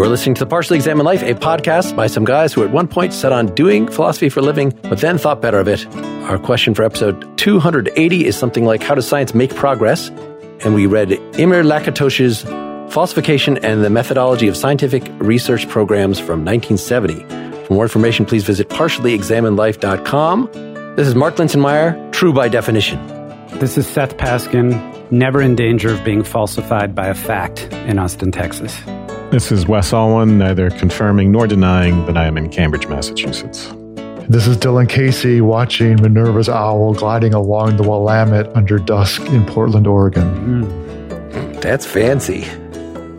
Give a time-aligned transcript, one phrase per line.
[0.00, 2.88] You're listening to The Partially Examined Life, a podcast by some guys who at one
[2.88, 5.86] point set on doing philosophy for living, but then thought better of it.
[6.24, 10.08] Our question for episode 280 is something like How does science make progress?
[10.64, 12.44] And we read Imre Lakatos's
[12.90, 17.66] Falsification and the Methodology of Scientific Research Programs from 1970.
[17.66, 20.94] For more information, please visit partiallyexaminedlife.com.
[20.96, 23.06] This is Mark Linsenmayer, true by definition.
[23.58, 28.32] This is Seth Paskin, never in danger of being falsified by a fact in Austin,
[28.32, 28.80] Texas.
[29.30, 33.68] This is Wes Alwan, neither confirming nor denying that I am in Cambridge, Massachusetts.
[34.28, 39.86] This is Dylan Casey watching Minerva's owl gliding along the Willamette under dusk in Portland,
[39.86, 40.68] Oregon.
[40.68, 41.60] Mm.
[41.62, 42.44] That's fancy.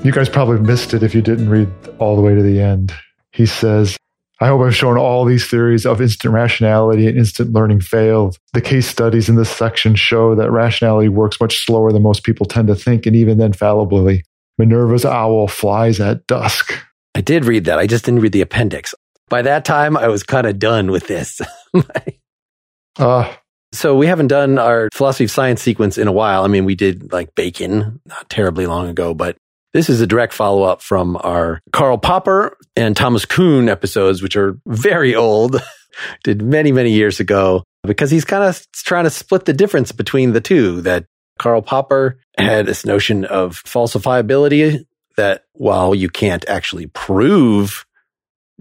[0.03, 2.91] You guys probably missed it if you didn't read all the way to the end.
[3.31, 3.95] He says,
[4.41, 8.37] I hope I've shown all these theories of instant rationality and instant learning failed.
[8.51, 12.45] The case studies in this section show that rationality works much slower than most people
[12.45, 14.25] tend to think, and even then fallibly.
[14.61, 16.71] Minerva's owl flies at dusk.
[17.15, 17.79] I did read that.
[17.79, 18.93] I just didn't read the appendix.
[19.27, 21.41] By that time, I was kind of done with this.
[22.99, 23.33] uh,
[23.71, 26.43] so we haven't done our philosophy of science sequence in a while.
[26.43, 29.35] I mean, we did like Bacon not terribly long ago, but
[29.73, 34.35] this is a direct follow up from our Karl Popper and Thomas Kuhn episodes, which
[34.35, 35.59] are very old,
[36.23, 40.33] did many, many years ago, because he's kind of trying to split the difference between
[40.33, 41.05] the two that
[41.41, 44.85] Karl Popper had this notion of falsifiability
[45.17, 47.83] that while you can't actually prove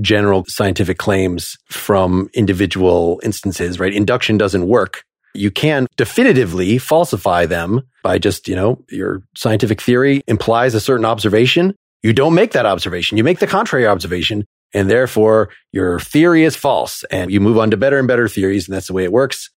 [0.00, 3.92] general scientific claims from individual instances, right?
[3.92, 5.04] Induction doesn't work.
[5.34, 11.04] You can definitively falsify them by just, you know, your scientific theory implies a certain
[11.04, 11.74] observation.
[12.02, 13.18] You don't make that observation.
[13.18, 14.46] You make the contrary observation.
[14.72, 18.66] And therefore your theory is false and you move on to better and better theories.
[18.66, 19.50] And that's the way it works.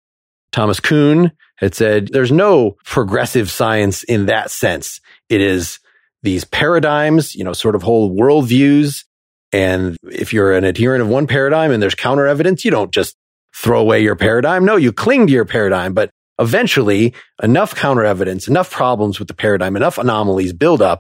[0.52, 1.32] Thomas Kuhn
[1.64, 5.00] had said there's no progressive science in that sense.
[5.30, 5.80] It is
[6.22, 9.06] these paradigms, you know, sort of whole worldviews.
[9.52, 13.16] And if you're an adherent of one paradigm and there's counter evidence, you don't just
[13.56, 14.66] throw away your paradigm.
[14.66, 16.10] No, you cling to your paradigm, but
[16.40, 21.00] eventually enough counter evidence, enough problems with the paradigm, enough anomalies build up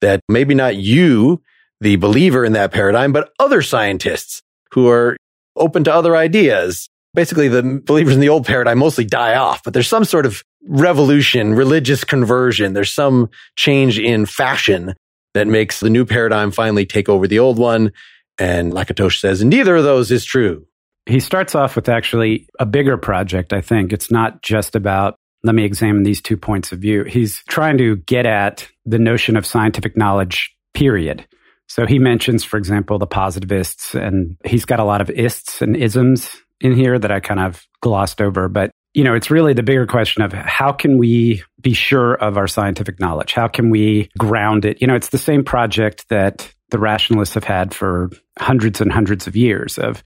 [0.00, 1.42] that maybe not you,
[1.80, 4.42] the believer in that paradigm, but other scientists
[4.72, 5.16] who are
[5.56, 6.88] open to other ideas.
[7.14, 10.42] Basically, the believers in the old paradigm mostly die off, but there's some sort of
[10.66, 12.72] revolution, religious conversion.
[12.72, 14.94] There's some change in fashion
[15.34, 17.92] that makes the new paradigm finally take over the old one.
[18.38, 20.66] And Lakatos says neither of those is true.
[21.06, 23.92] He starts off with actually a bigger project, I think.
[23.92, 27.04] It's not just about, let me examine these two points of view.
[27.04, 31.26] He's trying to get at the notion of scientific knowledge, period.
[31.68, 35.76] So he mentions, for example, the positivists, and he's got a lot of ists and
[35.76, 38.48] isms in here that I kind of glossed over.
[38.48, 42.36] But, you know, it's really the bigger question of how can we be sure of
[42.36, 43.32] our scientific knowledge?
[43.32, 44.80] How can we ground it?
[44.80, 49.26] You know, it's the same project that the rationalists have had for hundreds and hundreds
[49.26, 50.02] of years of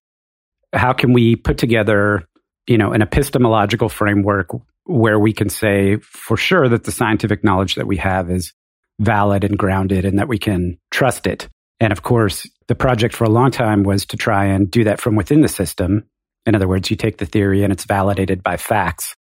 [0.72, 2.25] how can we put together,
[2.66, 4.48] you know, an epistemological framework
[4.84, 8.53] where we can say for sure that the scientific knowledge that we have is
[9.00, 11.48] valid and grounded and that we can trust it.
[11.81, 15.00] And of course, the project for a long time was to try and do that
[15.00, 16.04] from within the system.
[16.48, 19.14] In other words, you take the theory and it's validated by facts.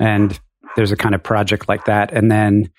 [0.00, 0.40] And
[0.74, 2.12] there's a kind of project like that.
[2.12, 2.70] And then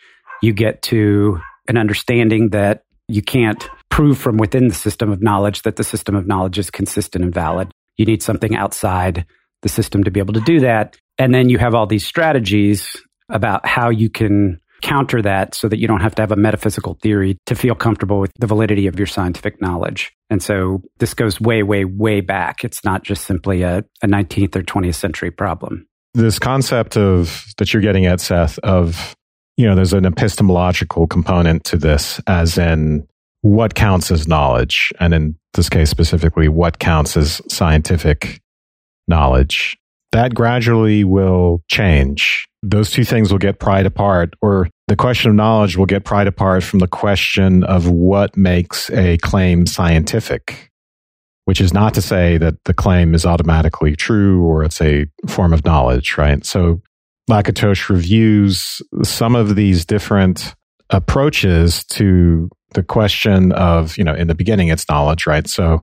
[0.41, 5.61] you get to an understanding that you can't prove from within the system of knowledge
[5.61, 7.71] that the system of knowledge is consistent and valid.
[7.97, 9.27] You need something outside
[9.61, 10.97] the system to be able to do that.
[11.19, 12.95] And then you have all these strategies
[13.29, 16.97] about how you can counter that so that you don't have to have a metaphysical
[17.01, 20.11] theory to feel comfortable with the validity of your scientific knowledge.
[20.29, 22.63] And so this goes way, way, way back.
[22.63, 25.87] It's not just simply a, a 19th or 20th century problem.
[26.13, 29.15] This concept of that you're getting at, Seth, of,
[29.55, 33.07] you know, there's an epistemological component to this, as in
[33.41, 34.91] what counts as knowledge.
[34.99, 38.41] And in this case specifically, what counts as scientific
[39.07, 39.77] knowledge.
[40.11, 42.47] That gradually will change.
[42.69, 46.27] Those two things will get pried apart, or the question of knowledge will get pried
[46.27, 50.69] apart from the question of what makes a claim scientific,
[51.45, 55.53] which is not to say that the claim is automatically true or it's a form
[55.53, 56.45] of knowledge, right?
[56.45, 56.81] So
[57.29, 60.53] Lakatos reviews some of these different
[60.89, 65.47] approaches to the question of, you know, in the beginning, it's knowledge, right?
[65.47, 65.81] So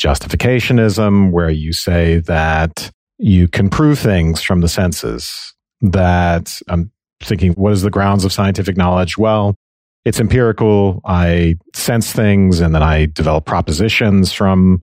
[0.00, 6.90] justificationism, where you say that you can prove things from the senses, that I'm
[7.22, 9.18] thinking, what is the grounds of scientific knowledge?
[9.18, 9.54] Well,
[10.04, 11.00] it's empirical.
[11.04, 14.80] I sense things and then I develop propositions from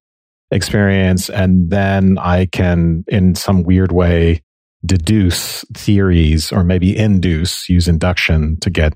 [0.52, 1.30] experience.
[1.30, 4.42] And then I can, in some weird way,
[4.86, 8.94] deduce theories or maybe induce, use induction to get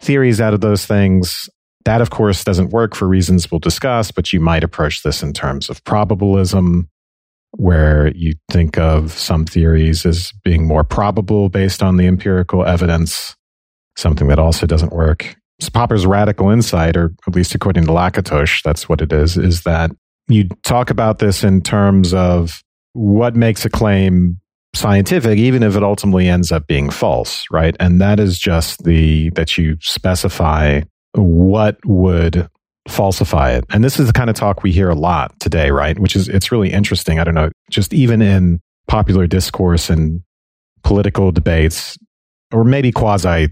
[0.00, 1.48] theories out of those things
[1.84, 5.32] That, of course, doesn't work for reasons we'll discuss, but you might approach this in
[5.32, 6.88] terms of probabilism,
[7.56, 13.36] where you think of some theories as being more probable based on the empirical evidence,
[13.96, 15.36] something that also doesn't work.
[15.60, 19.62] So Popper's radical insight, or at least according to Lakatos, that's what it is, is
[19.62, 19.90] that
[20.28, 22.62] you talk about this in terms of
[22.92, 24.40] what makes a claim
[24.74, 27.76] scientific, even if it ultimately ends up being false, right?
[27.78, 30.80] And that is just the, that you specify
[31.12, 32.48] what would
[32.88, 33.64] falsify it.
[33.70, 35.98] And this is the kind of talk we hear a lot today, right?
[35.98, 37.18] Which is, it's really interesting.
[37.18, 40.22] I don't know, just even in popular discourse and
[40.82, 41.96] political debates,
[42.52, 43.48] or maybe quasi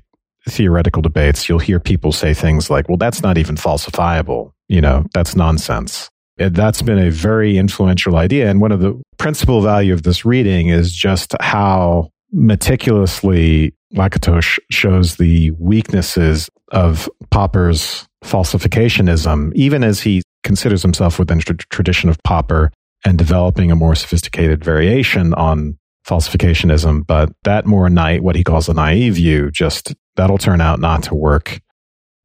[0.48, 4.52] theoretical debates, you'll hear people say things like, well, that's not even falsifiable.
[4.68, 6.08] You know, that's nonsense.
[6.36, 8.50] That's been a very influential idea.
[8.50, 15.16] And one of the principal value of this reading is just how meticulously Lakatos shows
[15.16, 22.70] the weaknesses of Popper's falsificationism, even as he considers himself within the tradition of Popper
[23.04, 27.06] and developing a more sophisticated variation on falsificationism.
[27.06, 31.02] But that more night, what he calls a naive view, just that'll turn out not
[31.04, 31.60] to work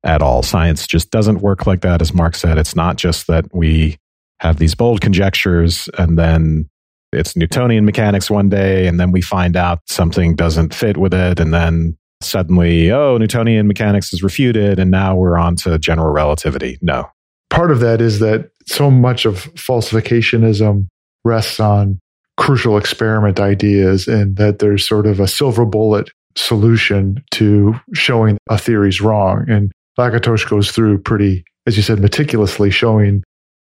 [0.03, 0.43] at all.
[0.43, 2.01] Science just doesn't work like that.
[2.01, 3.97] As Mark said, it's not just that we
[4.39, 6.69] have these bold conjectures and then
[7.13, 11.39] it's Newtonian mechanics one day, and then we find out something doesn't fit with it,
[11.39, 16.77] and then suddenly, oh, Newtonian mechanics is refuted, and now we're on to general relativity.
[16.81, 17.09] No.
[17.49, 20.87] Part of that is that so much of falsificationism
[21.23, 21.99] rests on
[22.37, 28.57] crucial experiment ideas, and that there's sort of a silver bullet solution to showing a
[28.57, 29.45] theory's wrong.
[29.49, 33.23] And Lakatos goes through pretty, as you said, meticulously showing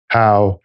[0.09, 0.59] how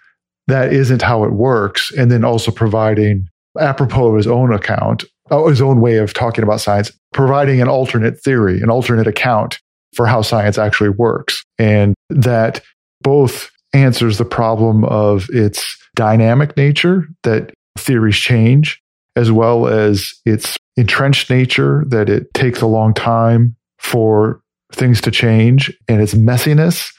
[0.46, 1.90] that isn't how it works.
[1.90, 3.26] And then also providing,
[3.58, 7.68] apropos of his own account, Uh, his own way of talking about science, providing an
[7.68, 9.58] alternate theory, an alternate account
[9.94, 11.42] for how science actually works.
[11.58, 12.62] And that
[13.02, 18.80] both answers the problem of its dynamic nature, that theories change,
[19.16, 24.40] as well as its entrenched nature, that it takes a long time for
[24.72, 26.92] things to change and its messiness.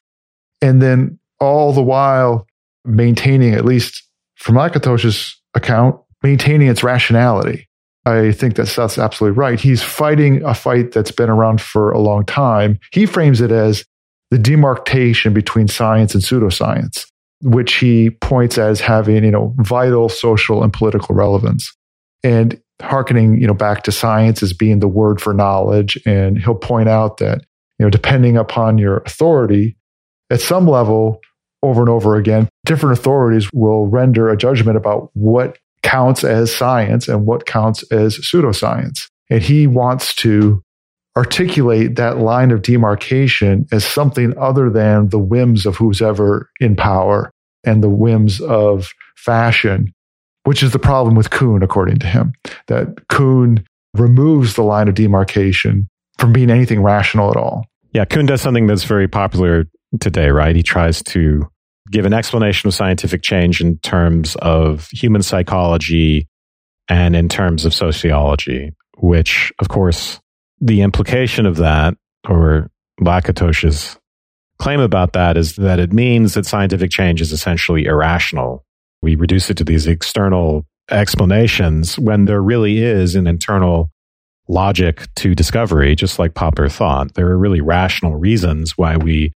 [0.62, 2.47] And then all the while
[2.83, 4.03] maintaining, at least
[4.35, 7.67] from Lakatos's account, maintaining its rationality.
[8.07, 9.59] I think that Seth's absolutely right.
[9.59, 12.80] He's fighting a fight that's been around for a long time.
[12.92, 13.83] He frames it as
[14.31, 17.06] the demarcation between science and pseudoscience,
[17.42, 21.74] which he points as having, you know, vital social and political relevance.
[22.24, 25.98] And harkening, you know, back to science as being the word for knowledge.
[26.06, 27.42] And he'll point out that,
[27.80, 29.77] you know, depending upon your authority,
[30.30, 31.21] at some level,
[31.63, 37.07] over and over again, different authorities will render a judgment about what counts as science
[37.07, 39.07] and what counts as pseudoscience.
[39.29, 40.62] And he wants to
[41.18, 46.75] articulate that line of demarcation as something other than the whims of who's ever in
[46.75, 47.31] power
[47.63, 49.91] and the whims of fashion,
[50.44, 52.33] which is the problem with Kuhn, according to him,
[52.68, 53.65] that Kuhn
[53.95, 55.89] removes the line of demarcation
[56.19, 57.65] from being anything rational at all.
[57.94, 59.65] Yeah, Kuhn does something that's very popular
[60.00, 60.56] today, right?
[60.56, 61.50] He tries to
[61.92, 66.28] give an explanation of scientific change in terms of human psychology
[66.89, 70.19] and in terms of sociology, which, of course,
[70.59, 71.95] the implication of that,
[72.28, 72.69] or
[73.02, 73.97] Lakatos's
[74.59, 78.66] claim about that, is that it means that scientific change is essentially irrational.
[79.02, 83.92] We reduce it to these external explanations when there really is an internal
[84.47, 87.14] logic to discovery, just like Popper thought.
[87.14, 89.33] There are really rational reasons why we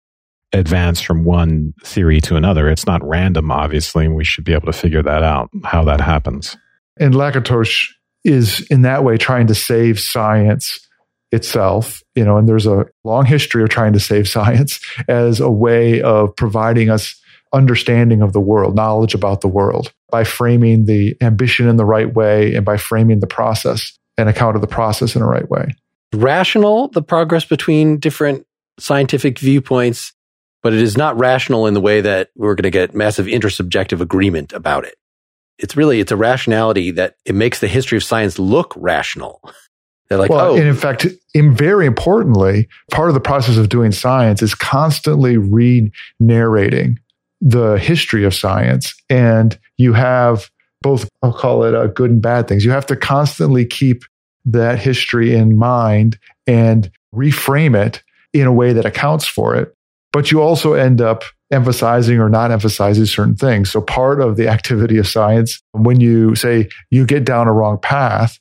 [0.53, 2.69] advance from one theory to another.
[2.69, 6.01] It's not random, obviously, and we should be able to figure that out, how that
[6.01, 6.57] happens.
[6.99, 7.87] And Lakatos
[8.25, 10.81] is in that way trying to save science
[11.31, 15.51] itself, you know, and there's a long history of trying to save science as a
[15.51, 17.21] way of providing us
[17.53, 22.15] understanding of the world, knowledge about the world by framing the ambition in the right
[22.15, 25.75] way and by framing the process and account of the process in the right way.
[26.15, 28.47] Rational, the progress between different
[28.79, 30.13] scientific viewpoints
[30.63, 34.01] but it is not rational in the way that we're going to get massive intersubjective
[34.01, 34.97] agreement about it.
[35.59, 39.41] It's really, it's a rationality that it makes the history of science look rational.
[40.09, 40.57] They're like, well, oh.
[40.57, 45.37] And in fact, in very importantly, part of the process of doing science is constantly
[45.37, 46.99] re-narrating
[47.41, 48.95] the history of science.
[49.11, 50.51] And you have
[50.81, 52.65] both, I'll call it uh, good and bad things.
[52.65, 54.03] You have to constantly keep
[54.47, 59.75] that history in mind and reframe it in a way that accounts for it
[60.13, 63.71] but you also end up emphasizing or not emphasizing certain things.
[63.71, 67.79] So part of the activity of science, when you say you get down a wrong
[67.79, 68.39] path,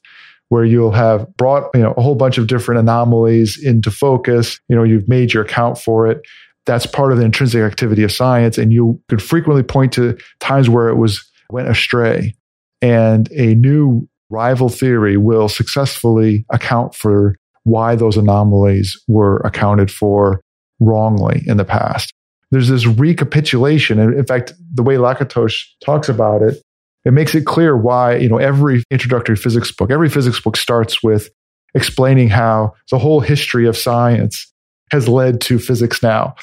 [0.49, 4.75] where you'll have brought you know a whole bunch of different anomalies into focus, you
[4.75, 6.21] know you've made your account for it,
[6.67, 8.59] that's part of the intrinsic activity of science.
[8.59, 12.35] And you could frequently point to times where it was went astray.
[12.81, 20.41] And a new rival theory will successfully account for why those anomalies were accounted for
[20.79, 22.13] wrongly in the past.
[22.51, 23.99] There's this recapitulation.
[23.99, 25.53] And in fact, the way Lakatos
[25.83, 26.61] talks about it,
[27.05, 31.03] it makes it clear why, you know, every introductory physics book, every physics book starts
[31.03, 31.29] with
[31.73, 34.51] explaining how the whole history of science
[34.91, 36.35] has led to physics now.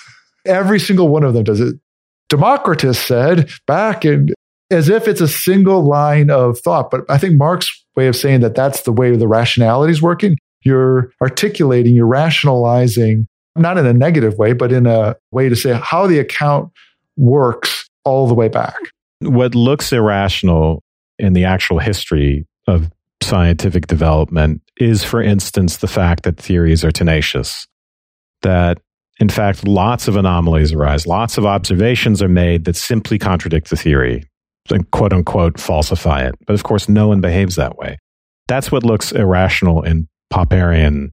[0.47, 1.77] Every single one of them does it.
[2.29, 4.29] Democritus said back in
[4.71, 6.91] as if it's a single line of thought.
[6.91, 10.37] But I think Mark's way of saying that that's the way the rationality is working.
[10.63, 13.27] You're articulating, you're rationalizing,
[13.57, 16.71] not in a negative way, but in a way to say how the account
[17.17, 18.77] works all the way back.
[19.21, 20.83] What looks irrational
[21.19, 22.91] in the actual history of
[23.23, 27.67] scientific development is, for instance, the fact that theories are tenacious.
[28.43, 28.79] That,
[29.19, 33.77] in fact, lots of anomalies arise, lots of observations are made that simply contradict the
[33.77, 34.29] theory
[34.71, 36.35] and quote unquote falsify it.
[36.47, 37.99] But of course, no one behaves that way.
[38.49, 41.11] That's what looks irrational in Popperian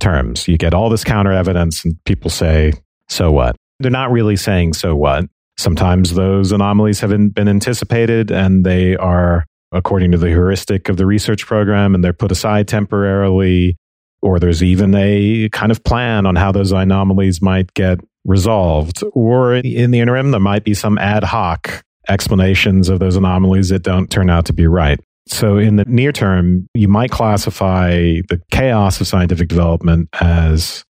[0.00, 0.48] terms.
[0.48, 2.72] You get all this counter evidence, and people say,
[3.08, 3.56] so what?
[3.78, 5.26] They're not really saying, so what?
[5.56, 11.06] Sometimes those anomalies have been anticipated and they are according to the heuristic of the
[11.06, 13.76] research program and they're put aside temporarily.
[14.22, 19.02] Or there's even a kind of plan on how those anomalies might get resolved.
[19.12, 23.82] Or in the interim, there might be some ad hoc explanations of those anomalies that
[23.82, 25.00] don't turn out to be right.
[25.30, 27.92] So, in the near term, you might classify
[28.28, 30.84] the chaos of scientific development as,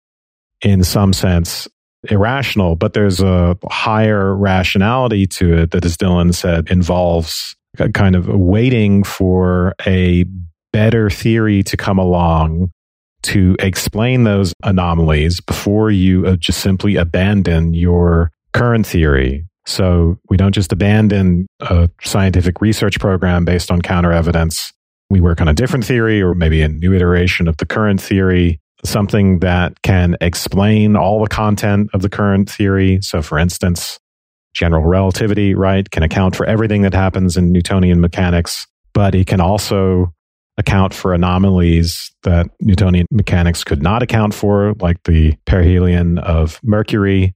[0.61, 1.67] in some sense,
[2.09, 7.55] irrational, but there's a higher rationality to it that, as Dylan said, involves
[7.93, 10.25] kind of waiting for a
[10.71, 12.71] better theory to come along
[13.21, 20.35] to explain those anomalies before you uh, just simply abandon your current theory so we
[20.35, 24.73] don't just abandon a scientific research program based on counter evidence.
[25.11, 28.59] We work on a different theory or maybe a new iteration of the current theory,
[28.83, 32.99] something that can explain all the content of the current theory.
[33.01, 33.99] So for instance,
[34.53, 39.39] general relativity, right, can account for everything that happens in Newtonian mechanics, but it can
[39.39, 40.13] also
[40.57, 47.35] account for anomalies that Newtonian mechanics could not account for, like the perihelion of Mercury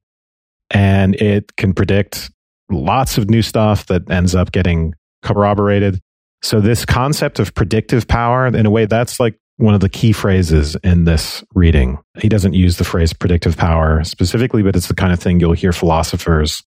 [0.74, 2.30] and it can predict
[2.70, 6.00] lots of new stuff that ends up getting corroborated.
[6.42, 10.12] So this concept of predictive power, in a way, that's like one of the key
[10.12, 12.00] phrases in this reading.
[12.20, 15.53] He doesn't use the phrase predictive power specifically, but it's the kind of thing you'll
[15.53, 16.63] hear philosophers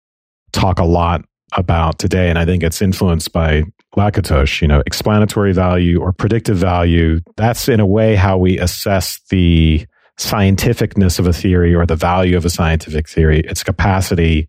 [0.52, 2.28] talk a lot about today.
[2.28, 3.62] And I think it's influenced by
[3.96, 7.20] Lakatos, you know, explanatory value or predictive value.
[7.36, 9.86] That's in a way how we assess the
[10.18, 14.48] scientificness of a theory or the value of a scientific theory, its capacity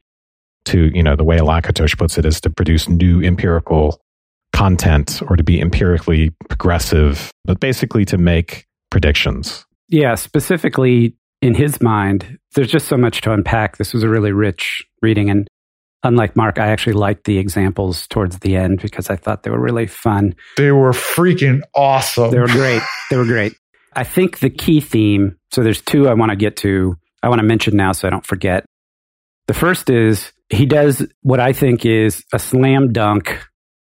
[0.65, 3.99] to, you know, the way Lakatos puts it is to produce new empirical
[4.53, 9.65] content or to be empirically progressive, but basically to make predictions.
[9.89, 13.77] Yeah, specifically in his mind, there's just so much to unpack.
[13.77, 15.29] This was a really rich reading.
[15.29, 15.47] And
[16.03, 19.59] unlike Mark, I actually liked the examples towards the end because I thought they were
[19.59, 20.35] really fun.
[20.57, 22.31] They were freaking awesome.
[22.31, 22.81] They were great.
[23.09, 23.53] They were great.
[23.95, 27.39] I think the key theme, so there's two I want to get to, I want
[27.39, 28.65] to mention now so I don't forget.
[29.47, 33.39] The first is he does what I think is a slam dunk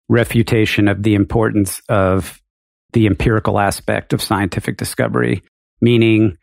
[0.10, 2.42] refutation of the importance of
[2.94, 5.44] the empirical aspect of scientific discovery,
[5.82, 6.38] meaning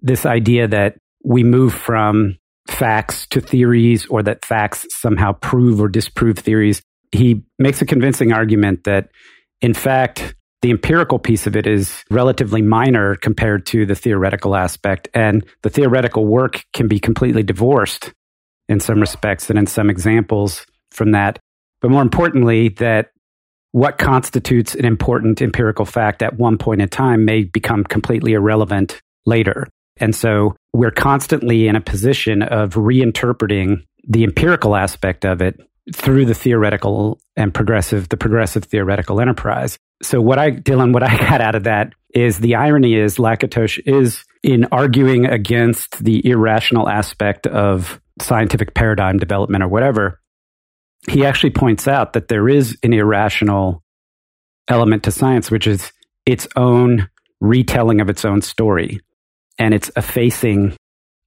[0.00, 2.36] this idea that we move from
[2.68, 6.82] facts to theories or that facts somehow prove or disprove theories.
[7.12, 9.10] He makes a convincing argument that,
[9.60, 10.34] in fact,
[10.64, 15.08] the empirical piece of it is relatively minor compared to the theoretical aspect.
[15.12, 18.14] And the theoretical work can be completely divorced
[18.66, 21.38] in some respects and in some examples from that.
[21.82, 23.10] But more importantly, that
[23.72, 29.02] what constitutes an important empirical fact at one point in time may become completely irrelevant
[29.26, 29.68] later.
[29.98, 35.60] And so we're constantly in a position of reinterpreting the empirical aspect of it
[35.92, 39.78] through the theoretical and progressive, the progressive theoretical enterprise.
[40.02, 43.80] So what I, Dylan, what I got out of that is the irony is Lakatos
[43.84, 50.20] is in arguing against the irrational aspect of scientific paradigm development or whatever.
[51.08, 53.82] He actually points out that there is an irrational
[54.68, 55.92] element to science, which is
[56.24, 57.10] its own
[57.40, 59.00] retelling of its own story
[59.58, 60.74] and its effacing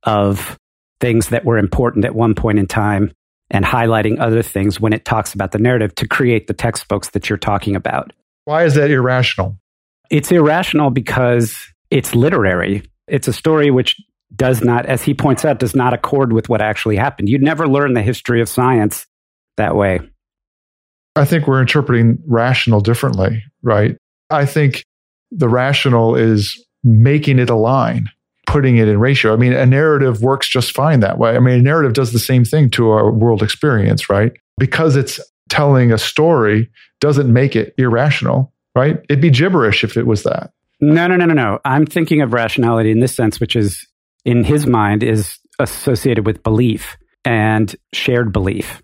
[0.04, 0.58] of
[1.00, 3.12] things that were important at one point in time
[3.50, 7.30] and highlighting other things when it talks about the narrative to create the textbooks that
[7.30, 8.12] you're talking about.
[8.46, 9.58] Why is that irrational?
[10.10, 11.58] It's irrational because
[11.90, 12.84] it's literary.
[13.08, 13.96] It's a story which
[14.36, 17.30] does not, as he points out, does not accord with what actually happened.
[17.30, 19.06] You'd never learn the history of science
[19.56, 20.00] that way.
[21.16, 23.98] I think we're interpreting rational differently, right?
[24.30, 24.84] I think
[25.32, 28.08] the rational is making it align,
[28.48, 29.34] putting it in ratio.
[29.34, 31.36] I mean, a narrative works just fine that way.
[31.36, 34.32] I mean, a narrative does the same thing to our world experience, right?
[34.58, 39.00] Because it's telling a story doesn't make it irrational, right?
[39.10, 40.52] It'd be gibberish if it was that.
[40.80, 41.60] No, no, no, no, no.
[41.66, 43.86] I'm thinking of rationality in this sense, which is
[44.26, 48.82] in his mind is associated with belief and shared belief.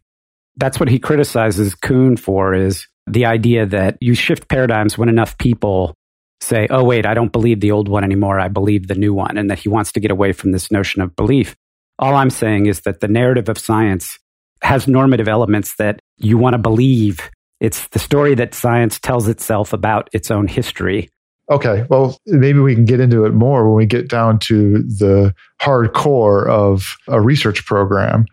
[0.58, 5.38] That's what he criticizes Kuhn for is the idea that you shift paradigms when enough
[5.38, 5.96] people
[6.43, 8.39] say, oh, wait, I don't believe the old one anymore.
[8.39, 9.38] I believe the new one.
[9.38, 11.55] And that he wants to get away from this notion of belief.
[12.00, 14.19] All I'm saying is that the narrative of science
[14.62, 17.29] has normative elements that you want to believe.
[17.59, 21.09] It's the story that science tells itself about its own history.
[21.51, 25.33] Okay, well, maybe we can get into it more when we get down to the
[25.62, 28.25] hardcore of a research program.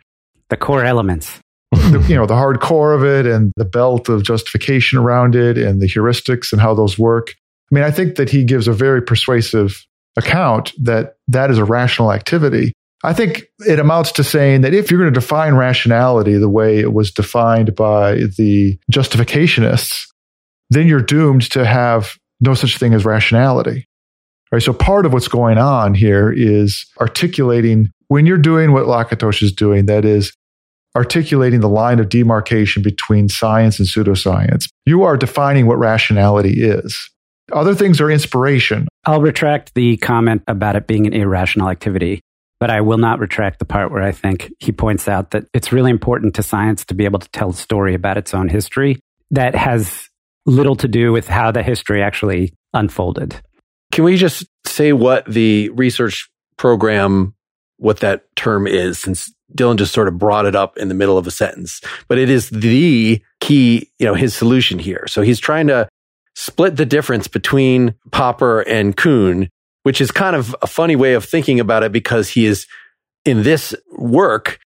[0.49, 1.41] The core elements.
[1.73, 5.81] the, you know, the hardcore of it and the belt of justification around it and
[5.81, 7.35] the heuristics and how those work.
[7.71, 9.87] I mean, I think that he gives a very persuasive
[10.17, 12.73] account that that is a rational activity.
[13.03, 16.79] I think it amounts to saying that if you're going to define rationality the way
[16.79, 20.07] it was defined by the justificationists,
[20.69, 23.87] then you're doomed to have no such thing as rationality.
[24.53, 24.63] Right.
[24.63, 29.53] So part of what's going on here is articulating when you're doing what Lakatos is
[29.53, 30.33] doing, that is
[30.97, 34.67] articulating the line of demarcation between science and pseudoscience.
[34.85, 36.99] You are defining what rationality is.
[37.53, 38.89] Other things are inspiration.
[39.05, 42.21] I'll retract the comment about it being an irrational activity,
[42.59, 45.73] but I will not retract the part where I think he points out that it's
[45.73, 49.01] really important to science to be able to tell a story about its own history
[49.31, 50.09] that has
[50.47, 53.41] little to do with how the history actually unfolded.
[53.93, 57.35] Can we just say what the research program,
[57.79, 61.19] what that term is, since Dylan just sort of brought it up in the middle
[61.19, 65.07] of a sentence, but it is the key, you know, his solution here.
[65.09, 65.89] So he's trying to
[66.41, 69.51] split the difference between Popper and Kuhn,
[69.83, 72.67] which is kind of a funny way of thinking about it because he is
[73.27, 74.59] in this work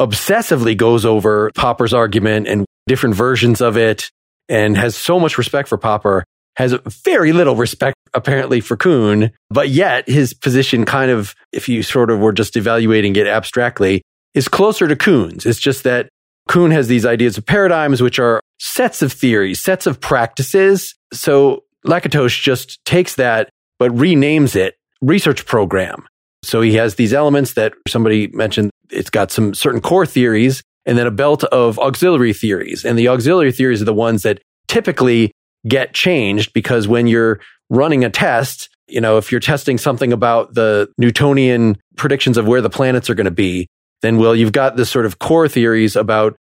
[0.00, 4.10] obsessively goes over Popper's argument and different versions of it
[4.48, 6.24] and has so much respect for Popper,
[6.56, 6.72] has
[7.04, 12.10] very little respect apparently for Kuhn, but yet his position kind of, if you sort
[12.10, 14.02] of were just evaluating it abstractly,
[14.34, 15.46] is closer to Kuhn's.
[15.46, 16.08] It's just that
[16.48, 20.96] Kuhn has these ideas of paradigms, which are sets of theories, sets of practices.
[21.12, 26.06] So Lakatos just takes that, but renames it research program.
[26.42, 28.70] So he has these elements that somebody mentioned.
[28.90, 32.84] It's got some certain core theories and then a belt of auxiliary theories.
[32.84, 35.32] And the auxiliary theories are the ones that typically
[35.68, 40.54] get changed because when you're running a test, you know, if you're testing something about
[40.54, 43.68] the Newtonian predictions of where the planets are going to be,
[44.02, 46.36] then well, you've got this sort of core theories about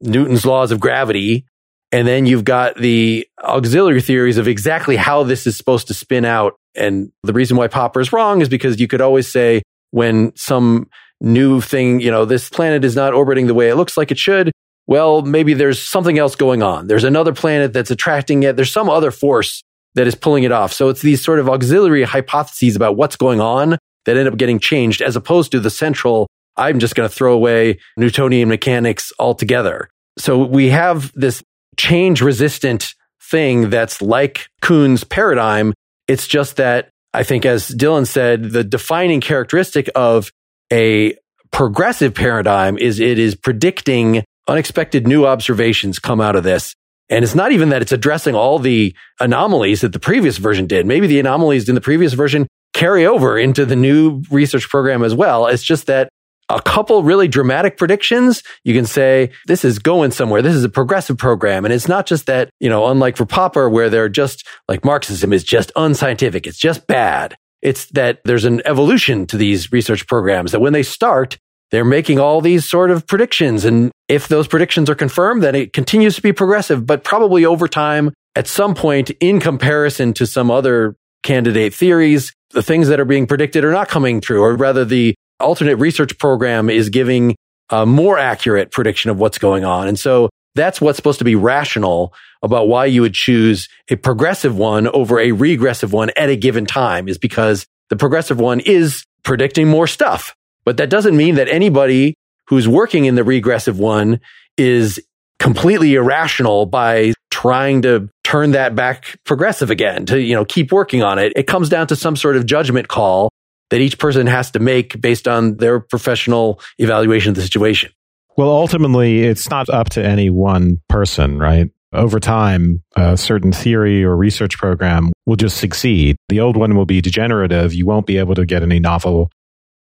[0.00, 1.46] Newton's laws of gravity.
[1.92, 6.24] And then you've got the auxiliary theories of exactly how this is supposed to spin
[6.24, 6.56] out.
[6.74, 10.88] And the reason why Popper is wrong is because you could always say when some
[11.20, 14.18] new thing, you know, this planet is not orbiting the way it looks like it
[14.18, 14.52] should.
[14.86, 16.86] Well, maybe there's something else going on.
[16.86, 18.56] There's another planet that's attracting it.
[18.56, 19.62] There's some other force
[19.94, 20.72] that is pulling it off.
[20.72, 24.58] So it's these sort of auxiliary hypotheses about what's going on that end up getting
[24.58, 29.88] changed as opposed to the central, I'm just going to throw away Newtonian mechanics altogether.
[30.18, 31.42] So we have this
[31.76, 35.74] change resistant thing that's like Kuhn's paradigm.
[36.08, 40.30] It's just that I think, as Dylan said, the defining characteristic of
[40.72, 41.16] a
[41.50, 46.74] progressive paradigm is it is predicting unexpected new observations come out of this.
[47.08, 50.86] And it's not even that it's addressing all the anomalies that the previous version did.
[50.86, 55.14] Maybe the anomalies in the previous version carry over into the new research program as
[55.14, 55.46] well.
[55.46, 56.08] It's just that
[56.48, 60.42] a couple really dramatic predictions, you can say this is going somewhere.
[60.42, 61.64] This is a progressive program.
[61.64, 65.32] And it's not just that, you know, unlike for Popper, where they're just like Marxism
[65.32, 66.46] is just unscientific.
[66.46, 67.36] It's just bad.
[67.62, 71.36] It's that there's an evolution to these research programs that when they start,
[71.72, 73.64] they're making all these sort of predictions.
[73.64, 77.66] And if those predictions are confirmed, then it continues to be progressive, but probably over
[77.66, 83.04] time, at some point in comparison to some other candidate theories, the things that are
[83.04, 87.36] being predicted are not coming true, or rather the alternate research program is giving
[87.70, 89.88] a more accurate prediction of what's going on.
[89.88, 94.56] And so that's what's supposed to be rational about why you would choose a progressive
[94.56, 99.04] one over a regressive one at a given time is because the progressive one is
[99.22, 100.34] predicting more stuff.
[100.64, 102.14] But that doesn't mean that anybody
[102.48, 104.20] who's working in the regressive one
[104.56, 105.00] is
[105.38, 111.02] completely irrational by trying to turn that back progressive again to, you know, keep working
[111.02, 111.32] on it.
[111.36, 113.30] It comes down to some sort of judgment call
[113.70, 117.90] that each person has to make based on their professional evaluation of the situation.
[118.36, 121.70] Well, ultimately, it's not up to any one person, right?
[121.92, 126.16] Over time, a certain theory or research program will just succeed.
[126.28, 127.72] The old one will be degenerative.
[127.72, 129.30] You won't be able to get any novel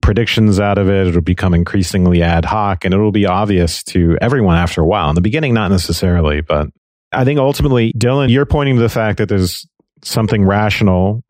[0.01, 1.07] predictions out of it.
[1.07, 5.09] It'll become increasingly ad hoc and it'll be obvious to everyone after a while.
[5.09, 6.67] In the beginning, not necessarily, but
[7.13, 9.65] I think ultimately, Dylan, you're pointing to the fact that there's
[10.03, 11.23] something rational,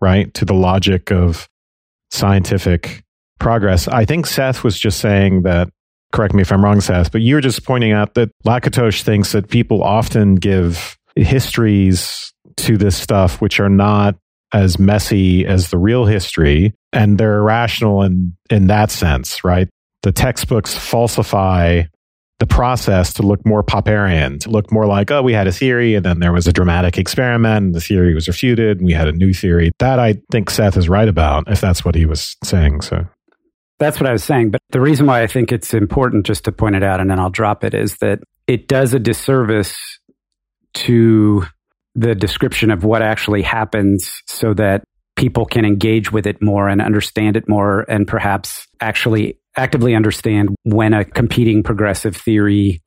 [0.00, 1.48] right, to the logic of
[2.14, 3.02] scientific
[3.38, 3.88] progress.
[3.88, 5.68] I think Seth was just saying that
[6.12, 9.50] correct me if I'm wrong, Seth, but you're just pointing out that Lakatos thinks that
[9.50, 14.16] people often give histories to this stuff which are not
[14.52, 19.68] as messy as the real history and they're irrational in in that sense, right?
[20.02, 21.84] The textbooks falsify
[22.40, 25.94] the process to look more Popperian, to look more like, oh, we had a theory
[25.94, 29.06] and then there was a dramatic experiment and the theory was refuted and we had
[29.06, 29.70] a new theory.
[29.78, 32.80] That I think Seth is right about, if that's what he was saying.
[32.82, 33.06] So
[33.78, 34.50] that's what I was saying.
[34.50, 37.20] But the reason why I think it's important just to point it out and then
[37.20, 39.76] I'll drop it is that it does a disservice
[40.74, 41.46] to
[41.94, 44.82] the description of what actually happens so that
[45.16, 50.54] people can engage with it more and understand it more and perhaps actually actively understand
[50.64, 52.82] when a competing progressive theory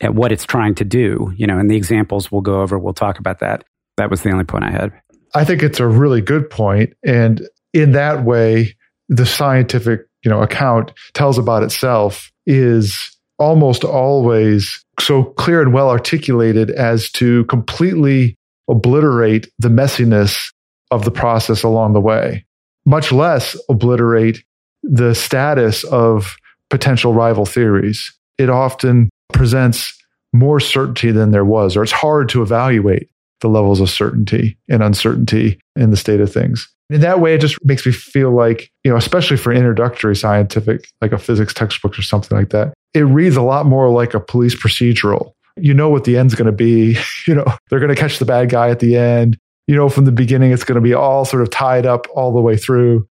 [0.00, 1.32] at what it's trying to do.
[1.36, 3.64] You know, and the examples we'll go over, we'll talk about that.
[3.96, 4.92] That was the only point I had.
[5.34, 6.94] I think it's a really good point.
[7.04, 8.76] And in that way,
[9.08, 15.90] the scientific you know account tells about itself is almost always so clear and well
[15.90, 18.36] articulated as to completely
[18.68, 20.52] obliterate the messiness
[20.90, 22.44] of the process along the way,
[22.84, 24.42] much less obliterate
[24.88, 26.36] the status of
[26.70, 28.12] potential rival theories.
[28.38, 29.92] It often presents
[30.32, 33.08] more certainty than there was, or it's hard to evaluate
[33.40, 36.68] the levels of certainty and uncertainty in the state of things.
[36.88, 40.88] In that way, it just makes me feel like, you know, especially for introductory scientific,
[41.00, 44.20] like a physics textbook or something like that, it reads a lot more like a
[44.20, 45.32] police procedural.
[45.56, 46.96] You know what the end's going to be.
[47.26, 49.36] You know, they're going to catch the bad guy at the end.
[49.66, 52.32] You know, from the beginning, it's going to be all sort of tied up all
[52.32, 53.08] the way through.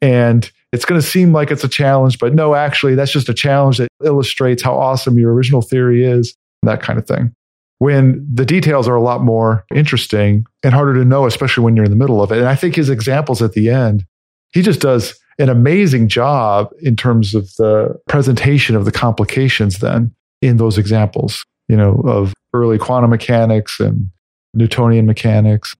[0.00, 3.34] And it's going to seem like it's a challenge, but no, actually, that's just a
[3.34, 7.34] challenge that illustrates how awesome your original theory is, that kind of thing
[7.78, 11.84] when the details are a lot more interesting and harder to know, especially when you're
[11.84, 12.38] in the middle of it.
[12.38, 14.04] And I think his examples at the end,
[14.50, 20.12] he just does an amazing job in terms of the presentation of the complications then
[20.42, 24.10] in those examples, you know, of early quantum mechanics and
[24.54, 25.76] Newtonian mechanics.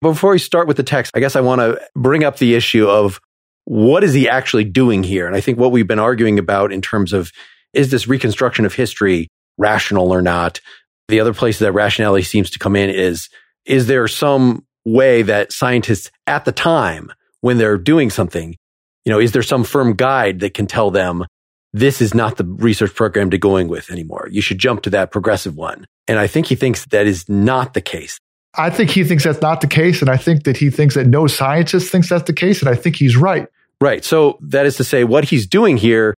[0.00, 2.88] Before we start with the text, I guess I want to bring up the issue
[2.88, 3.20] of
[3.64, 5.26] what is he actually doing here?
[5.26, 7.32] And I think what we've been arguing about in terms of
[7.72, 10.60] is this reconstruction of history rational or not?
[11.08, 13.28] The other place that rationality seems to come in is,
[13.64, 18.56] is there some way that scientists at the time when they're doing something,
[19.04, 21.24] you know, is there some firm guide that can tell them
[21.72, 24.28] this is not the research program to going with anymore?
[24.30, 25.86] You should jump to that progressive one.
[26.08, 28.18] And I think he thinks that is not the case.
[28.54, 30.00] I think he thinks that's not the case.
[30.00, 32.60] And I think that he thinks that no scientist thinks that's the case.
[32.60, 33.48] And I think he's right.
[33.80, 34.04] Right.
[34.04, 36.14] So that is to say, what he's doing here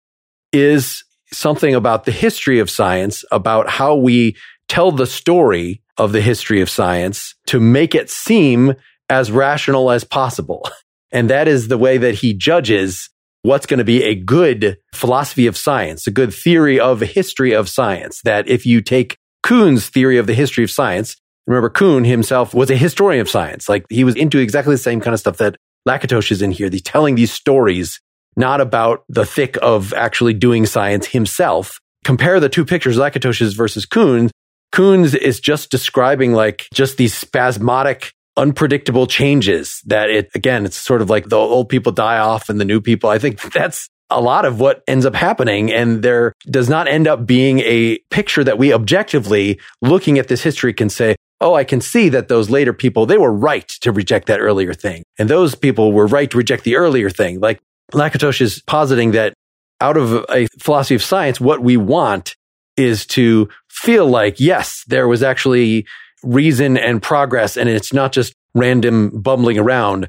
[0.53, 4.37] is something about the history of science, about how we
[4.69, 8.75] tell the story of the history of science to make it seem
[9.11, 10.69] as rational as possible.
[11.15, 13.11] And that is the way that he judges
[13.43, 17.69] what's going to be a good philosophy of science, a good theory of history of
[17.69, 18.23] science.
[18.23, 22.71] That if you take Kuhn's theory of the history of science, remember Kuhn himself was
[22.71, 23.69] a historian of science.
[23.69, 25.57] Like he was into exactly the same kind of stuff that
[25.89, 26.69] Lakatos is in here.
[26.71, 28.01] He's telling these stories,
[28.37, 31.79] not about the thick of actually doing science himself.
[32.05, 34.31] Compare the two pictures, Lakatos's versus Kuhn's.
[34.73, 41.03] Kuhn's is just describing like just these spasmodic, unpredictable changes that it, again, it's sort
[41.03, 43.11] of like the old people die off and the new people.
[43.11, 45.73] I think that's a lot of what ends up happening.
[45.73, 50.43] And there does not end up being a picture that we objectively looking at this
[50.43, 53.91] history can say, Oh, I can see that those later people, they were right to
[53.91, 55.03] reject that earlier thing.
[55.19, 57.41] And those people were right to reject the earlier thing.
[57.41, 57.61] Like
[57.93, 59.35] Lakatos is positing that
[59.81, 62.37] out of a philosophy of science, what we want
[62.77, 65.85] is to feel like, yes, there was actually
[66.23, 70.09] reason and progress and it's not just random bumbling around.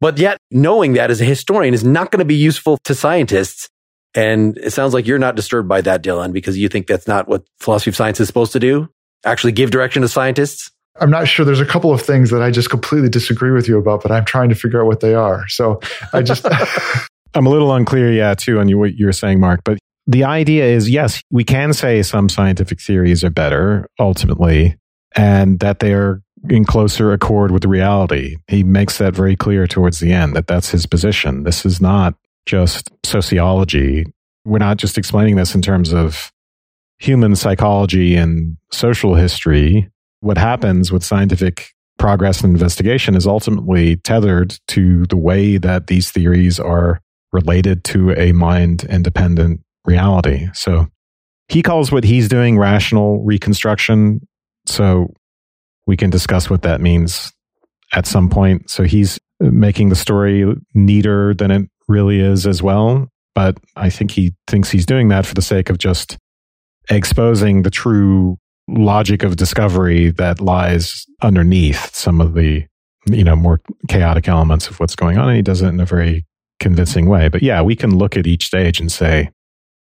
[0.00, 3.68] But yet knowing that as a historian is not going to be useful to scientists.
[4.14, 7.28] And it sounds like you're not disturbed by that, Dylan, because you think that's not
[7.28, 8.88] what philosophy of science is supposed to do.
[9.24, 10.70] Actually give direction to scientists.
[11.00, 11.44] I'm not sure.
[11.44, 14.24] There's a couple of things that I just completely disagree with you about, but I'm
[14.24, 15.46] trying to figure out what they are.
[15.48, 15.80] So
[16.12, 16.46] I just.
[17.34, 19.60] I'm a little unclear, yeah, too, on what you're saying, Mark.
[19.64, 24.76] But the idea is yes, we can say some scientific theories are better ultimately,
[25.14, 28.36] and that they are in closer accord with reality.
[28.48, 31.44] He makes that very clear towards the end that that's his position.
[31.44, 32.14] This is not
[32.46, 34.06] just sociology.
[34.44, 36.32] We're not just explaining this in terms of
[37.00, 39.88] human psychology and social history.
[40.20, 46.10] What happens with scientific progress and investigation is ultimately tethered to the way that these
[46.10, 47.00] theories are
[47.32, 50.48] related to a mind independent reality.
[50.52, 50.88] So
[51.48, 54.20] he calls what he's doing rational reconstruction.
[54.66, 55.12] So
[55.86, 57.32] we can discuss what that means
[57.92, 58.70] at some point.
[58.70, 63.08] So he's making the story neater than it really is as well.
[63.34, 66.18] But I think he thinks he's doing that for the sake of just
[66.90, 68.36] exposing the true
[68.68, 72.64] logic of discovery that lies underneath some of the
[73.06, 75.86] you know more chaotic elements of what's going on and he does it in a
[75.86, 76.24] very
[76.58, 77.28] convincing way.
[77.28, 79.30] But yeah we can look at each stage and say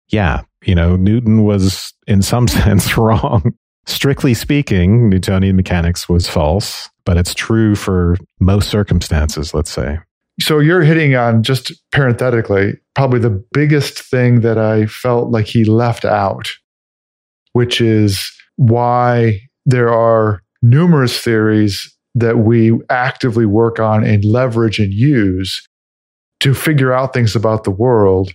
[0.09, 3.55] yeah you know newton was in some sense wrong.
[3.87, 9.99] Strictly speaking newtonian mechanics was false but it's true for most circumstances let's say.
[10.41, 15.65] So you're hitting on just parenthetically probably the biggest thing that i felt like he
[15.65, 16.49] left out
[17.59, 24.95] which is why there are numerous theories that we actively work on and leverage and
[24.95, 25.67] use
[26.39, 28.31] to figure out things about the world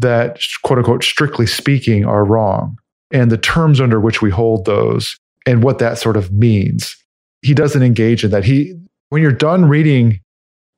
[0.00, 2.76] that, quote unquote, strictly speaking, are wrong,
[3.12, 6.96] and the terms under which we hold those and what that sort of means.
[7.42, 8.44] He doesn't engage in that.
[8.44, 8.74] He,
[9.10, 10.18] when you're done reading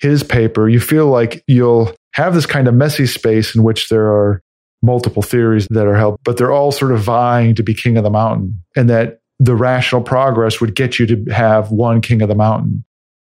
[0.00, 4.06] his paper, you feel like you'll have this kind of messy space in which there
[4.06, 4.42] are
[4.86, 8.04] multiple theories that are held, but they're all sort of vying to be king of
[8.04, 12.28] the mountain, and that the rational progress would get you to have one king of
[12.28, 12.84] the mountain.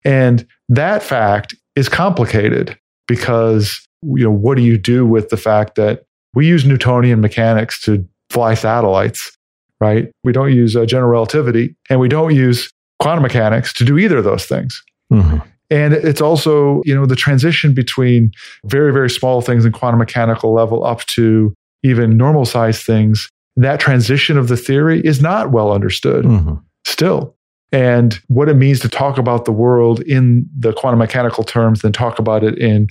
[0.04, 5.76] And that fact is complicated because, you know, what do you do with the fact
[5.76, 6.04] that
[6.36, 9.36] we use Newtonian mechanics to fly satellites,
[9.80, 10.12] right?
[10.24, 14.18] We don't use uh, general relativity and we don't use quantum mechanics to do either
[14.18, 14.84] of those things.
[15.12, 15.38] Mm-hmm.
[15.70, 18.32] And it's also, you know, the transition between
[18.66, 23.30] very, very small things in quantum mechanical level up to even normal size things.
[23.56, 26.56] That transition of the theory is not well understood mm-hmm.
[26.86, 27.36] still.
[27.72, 31.92] And what it means to talk about the world in the quantum mechanical terms, then
[31.92, 32.88] talk about it in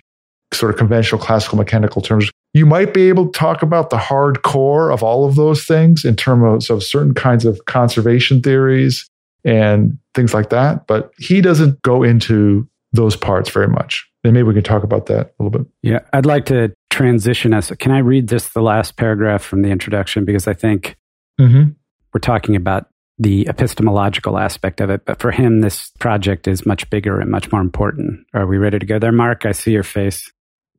[0.52, 2.30] sort of conventional classical mechanical terms.
[2.54, 6.04] You might be able to talk about the hard core of all of those things
[6.04, 9.08] in terms of certain kinds of conservation theories
[9.44, 10.86] and things like that.
[10.86, 14.08] But he doesn't go into those parts very much.
[14.22, 15.68] And maybe we can talk about that a little bit.
[15.82, 17.70] Yeah, I'd like to transition us.
[17.78, 20.24] Can I read this, the last paragraph from the introduction?
[20.24, 20.96] Because I think
[21.40, 21.70] mm-hmm.
[22.12, 25.04] we're talking about the epistemological aspect of it.
[25.04, 28.26] But for him, this project is much bigger and much more important.
[28.32, 29.44] Are we ready to go there, Mark?
[29.44, 30.32] I see your face.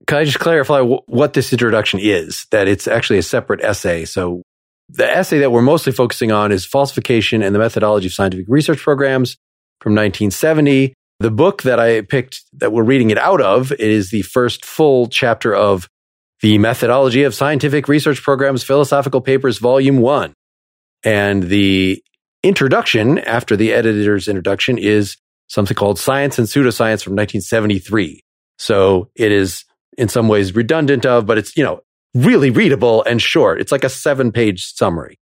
[0.08, 2.45] Can I just clarify what this introduction is?
[2.51, 4.06] That it's actually a separate essay.
[4.06, 4.41] So
[4.89, 8.79] the essay that we're mostly focusing on is falsification and the methodology of scientific research
[8.79, 9.37] programs
[9.81, 10.93] from 1970.
[11.19, 15.07] The book that I picked that we're reading it out of is the first full
[15.07, 15.87] chapter of
[16.41, 20.33] the methodology of scientific research programs, philosophical papers, volume one.
[21.03, 22.03] And the
[22.43, 25.17] introduction after the editor's introduction is
[25.47, 28.21] something called Science and Pseudoscience from 1973.
[28.57, 29.63] So it is
[29.97, 31.81] in some ways redundant of, but it's, you know,
[32.15, 33.62] really readable and short.
[33.62, 35.19] It's like a seven page summary.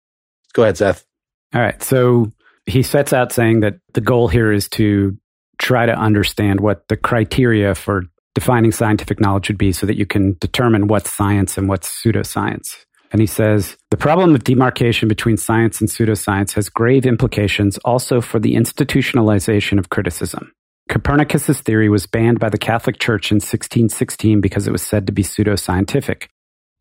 [0.54, 1.06] Go ahead, Seth.
[1.54, 1.82] All right.
[1.82, 2.32] So
[2.66, 5.18] he sets out saying that the goal here is to
[5.58, 8.04] try to understand what the criteria for
[8.36, 12.86] defining scientific knowledge would be so that you can determine what's science and what's pseudoscience.
[13.12, 18.22] And he says the problem of demarcation between science and pseudoscience has grave implications also
[18.22, 20.54] for the institutionalization of criticism.
[20.90, 25.14] Copernicus's theory was banned by the Catholic Church in 1616 because it was said to
[25.14, 26.28] be pseudoscientific.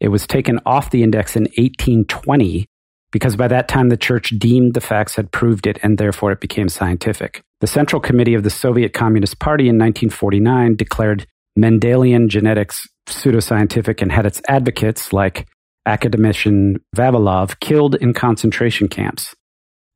[0.01, 2.67] It was taken off the index in 1820
[3.11, 6.41] because by that time the church deemed the facts had proved it and therefore it
[6.41, 7.43] became scientific.
[7.61, 11.27] The Central Committee of the Soviet Communist Party in 1949 declared
[11.59, 15.49] Mendelian genetics pseudoscientific and had its advocates, like
[15.87, 19.35] academician Vavilov, killed in concentration camps.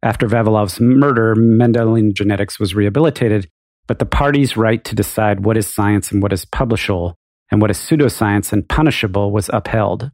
[0.02, 3.48] After Vavilov's murder, Mendelian genetics was rehabilitated,
[3.86, 7.14] but the party's right to decide what is science and what is publishable
[7.52, 10.10] and what is pseudoscience and punishable was upheld.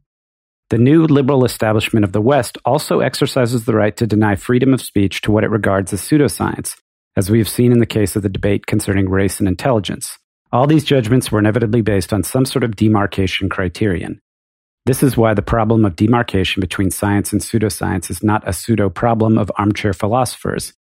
[0.69, 4.81] The new liberal establishment of the West also exercises the right to deny freedom of
[4.81, 6.75] speech to what it regards as pseudoscience,
[7.15, 10.19] as we have seen in the case of the debate concerning race and intelligence.
[10.51, 14.19] All these judgments were inevitably based on some sort of demarcation criterion.
[14.85, 18.89] This is why the problem of demarcation between science and pseudoscience is not a pseudo
[18.89, 20.73] problem of armchair philosophers.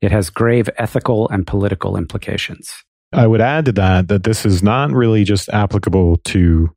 [0.00, 2.85] It has grave ethical and political implications.
[3.12, 6.70] I would add to that that this is not really just applicable to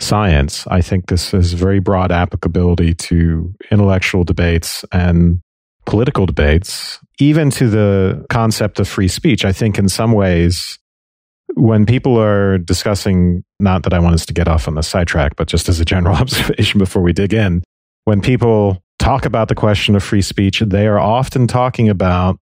[0.00, 0.66] science.
[0.66, 5.40] I think this has very broad applicability to intellectual debates and
[5.86, 10.78] political debates, even to the concept of free speech, I think in some ways,
[11.54, 15.36] when people are discussing, not that I want us to get off on the sidetrack,
[15.36, 17.62] but just as a general observation before we dig in,
[18.04, 22.38] when people talk about the question of free speech, they are often talking about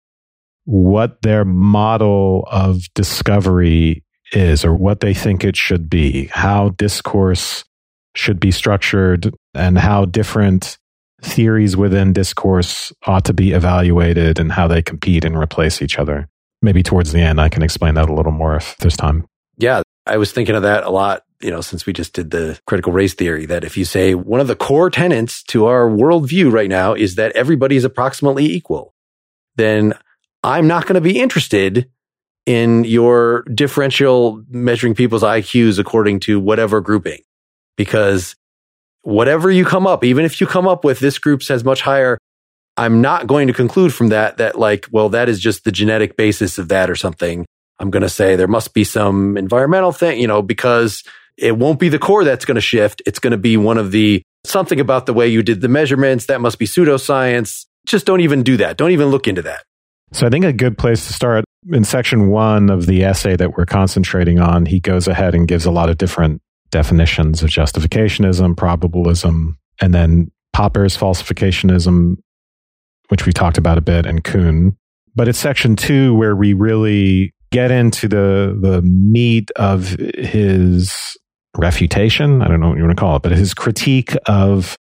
[0.66, 7.64] what their model of discovery is or what they think it should be, how discourse
[8.16, 10.78] should be structured, and how different
[11.22, 16.28] theories within discourse ought to be evaluated and how they compete and replace each other.
[16.62, 19.26] Maybe towards the end, I can explain that a little more if there's time.
[19.58, 22.60] Yeah, I was thinking of that a lot, you know, since we just did the
[22.66, 26.52] critical race theory, that if you say one of the core tenets to our worldview
[26.52, 28.94] right now is that everybody is approximately equal,
[29.56, 29.94] then
[30.44, 31.90] I'm not going to be interested
[32.46, 37.22] in your differential measuring people's IQs according to whatever grouping
[37.78, 38.36] because
[39.04, 42.18] whatever you come up, even if you come up with this group says much higher,
[42.76, 46.18] I'm not going to conclude from that that like, well, that is just the genetic
[46.18, 47.46] basis of that or something.
[47.80, 51.04] I'm going to say there must be some environmental thing, you know, because
[51.38, 53.02] it won't be the core that's going to shift.
[53.06, 56.26] It's going to be one of the something about the way you did the measurements.
[56.26, 57.66] That must be pseudoscience.
[57.86, 58.78] Just don't even do that.
[58.78, 59.64] Don't even look into that.
[60.14, 63.58] So I think a good place to start in section one of the essay that
[63.58, 68.56] we're concentrating on, he goes ahead and gives a lot of different definitions of justificationism,
[68.56, 72.18] probabilism, and then Popper's falsificationism,
[73.10, 74.78] which we talked about a bit, and Kuhn.
[75.16, 81.18] But it's section two where we really get into the the meat of his
[81.58, 82.44] refutation.
[82.44, 84.76] I don't know what you want to call it, but his critique of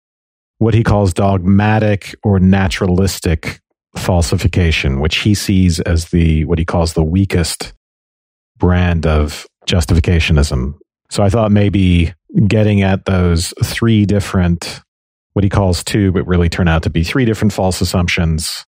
[0.59, 3.62] what he calls dogmatic or naturalistic
[3.97, 7.73] falsification, which he sees as the what he calls the weakest
[8.57, 10.75] brand of justificationism.
[11.11, 12.15] So I thought maybe
[12.47, 14.81] getting at those three different,
[15.35, 18.65] what he calls two, but really turn out to be three different false assumptions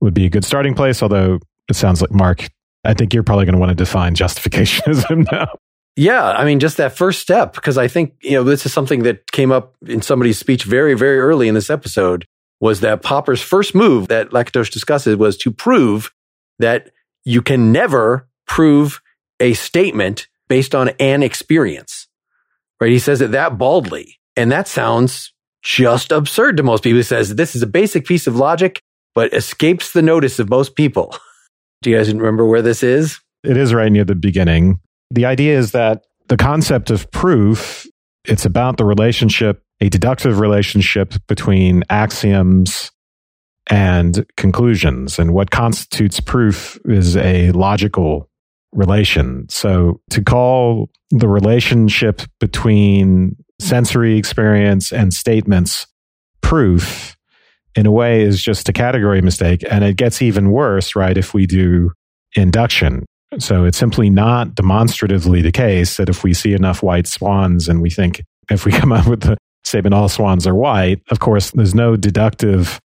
[0.00, 1.02] would be a good starting place.
[1.02, 2.48] Although it sounds like, Mark,
[2.84, 5.48] I think you're probably going to want to define justificationism now.
[5.96, 9.02] Yeah, I mean, just that first step, because I think, you know, this is something
[9.04, 12.26] that came up in somebody's speech very, very early in this episode
[12.60, 16.10] was that Popper's first move that Lakatos discusses was to prove
[16.58, 16.90] that
[17.24, 19.00] you can never prove
[19.40, 22.08] a statement based on an experience,
[22.80, 22.90] right?
[22.90, 24.18] He says it that baldly.
[24.36, 26.98] And that sounds just absurd to most people.
[26.98, 28.80] He says this is a basic piece of logic,
[29.14, 31.14] but escapes the notice of most people.
[31.82, 33.20] Do you guys remember where this is?
[33.42, 34.80] It is right near the beginning.
[35.10, 37.86] The idea is that the concept of proof,
[38.24, 42.90] it's about the relationship, a deductive relationship between axioms
[43.68, 45.18] and conclusions.
[45.18, 48.28] And what constitutes proof is a logical
[48.72, 49.46] relation.
[49.48, 55.86] So to call the relationship between sensory experience and statements
[56.42, 57.16] proof
[57.74, 59.64] in a way is just a category mistake.
[59.68, 61.16] And it gets even worse, right?
[61.16, 61.90] If we do
[62.34, 63.04] induction.
[63.38, 67.82] So it's simply not demonstratively the case that if we see enough white swans and
[67.82, 71.50] we think if we come up with the statement all swans are white, of course,
[71.50, 72.80] there's no deductive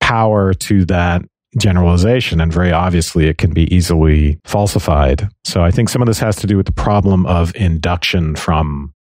[0.00, 1.22] power to that
[1.58, 2.40] generalization.
[2.40, 5.28] And very obviously, it can be easily falsified.
[5.44, 8.94] So I think some of this has to do with the problem of induction from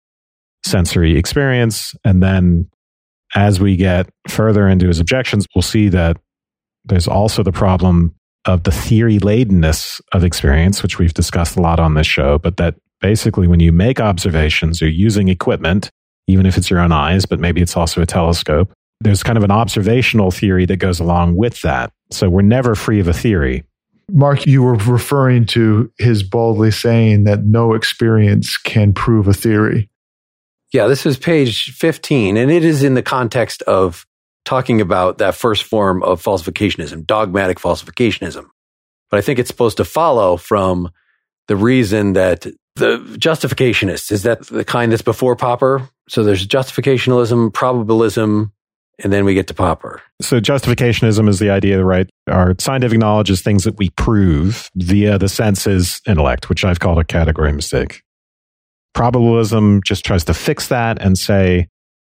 [0.64, 1.94] sensory experience.
[2.04, 2.68] And then
[3.36, 6.16] as we get further into his objections, we'll see that
[6.84, 8.14] there's also the problem
[8.46, 12.56] of the theory ladenness of experience, which we've discussed a lot on this show, but
[12.56, 15.90] that basically when you make observations, you're using equipment,
[16.30, 18.72] even if it's your own eyes, but maybe it's also a telescope.
[19.00, 21.92] There's kind of an observational theory that goes along with that.
[22.10, 23.64] So we're never free of a theory.
[24.12, 29.88] Mark, you were referring to his boldly saying that no experience can prove a theory.
[30.72, 34.06] Yeah, this is page 15, and it is in the context of
[34.44, 38.46] talking about that first form of falsificationism, dogmatic falsificationism.
[39.10, 40.90] But I think it's supposed to follow from
[41.48, 45.88] the reason that the justificationists is that the kind that's before Popper.
[46.08, 48.50] So there's justificationalism, probabilism,
[49.02, 50.02] and then we get to Popper.
[50.20, 52.08] So justificationism is the idea, right?
[52.28, 56.98] Our scientific knowledge is things that we prove via the senses intellect, which I've called
[56.98, 58.02] a category mistake.
[58.94, 61.68] Probabilism just tries to fix that and say,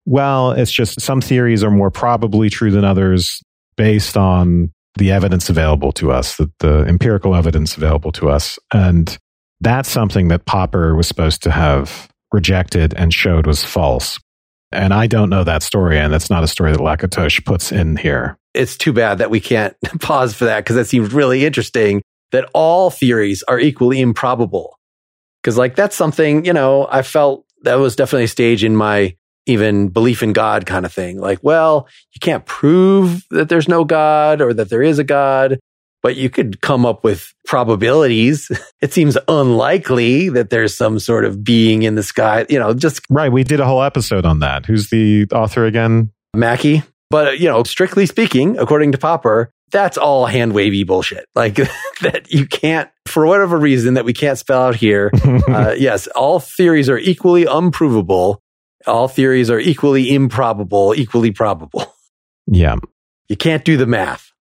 [0.06, 3.42] well, it's just some theories are more probably true than others
[3.76, 8.60] based on the evidence available to us, the, the empirical evidence available to us.
[8.74, 9.18] And
[9.62, 14.20] that's something that Popper was supposed to have rejected and showed was false.
[14.72, 17.98] And I don't know that story, and that's not a story that Lakatos puts in
[17.98, 18.38] here.
[18.54, 22.50] It's too bad that we can't pause for that because that seems really interesting that
[22.54, 24.78] all theories are equally improbable.
[25.42, 29.16] Because, like, that's something, you know, I felt that was definitely a stage in my
[29.46, 31.20] even belief in God kind of thing.
[31.20, 35.60] Like, well, you can't prove that there's no God or that there is a God,
[36.04, 38.52] but you could come up with probabilities.
[38.82, 43.02] It seems unlikely that there's some sort of being in the sky, you know, just.
[43.12, 43.32] Right.
[43.32, 44.66] We did a whole episode on that.
[44.66, 46.10] Who's the author again?
[46.34, 46.82] Mackie.
[47.12, 51.26] But, you know, strictly speaking, according to Popper, that's all hand wavy bullshit.
[51.36, 51.56] Like
[52.02, 55.12] that you can't, for whatever reason that we can't spell out here.
[55.48, 58.41] uh, yes, all theories are equally unprovable.
[58.88, 61.86] All theories are equally improbable, equally probable.
[62.48, 62.76] Yeah.
[63.30, 64.32] You can't do the math.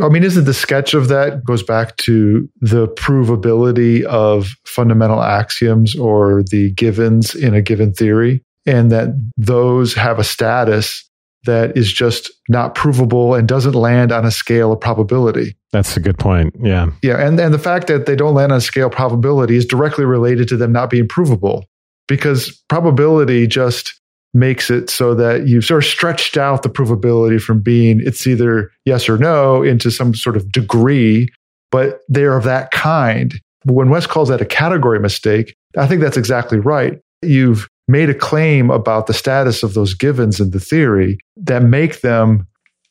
[0.00, 5.96] I mean, isn't the sketch of that goes back to the provability of fundamental axioms
[5.96, 11.08] or the givens in a given theory, and that those have a status
[11.46, 15.56] that is just not provable and doesn't land on a scale of probability.
[15.72, 16.54] That's a good point.
[16.60, 16.90] Yeah.
[17.02, 17.26] Yeah.
[17.26, 20.04] And, and the fact that they don't land on a scale of probability is directly
[20.04, 21.64] related to them not being provable
[22.08, 24.00] because probability just
[24.34, 28.70] makes it so that you've sort of stretched out the provability from being it's either
[28.84, 31.28] yes or no into some sort of degree,
[31.70, 33.40] but they're of that kind.
[33.64, 37.00] When Wes calls that a category mistake, I think that's exactly right.
[37.22, 42.00] You've made a claim about the status of those givens in the theory that make
[42.00, 42.46] them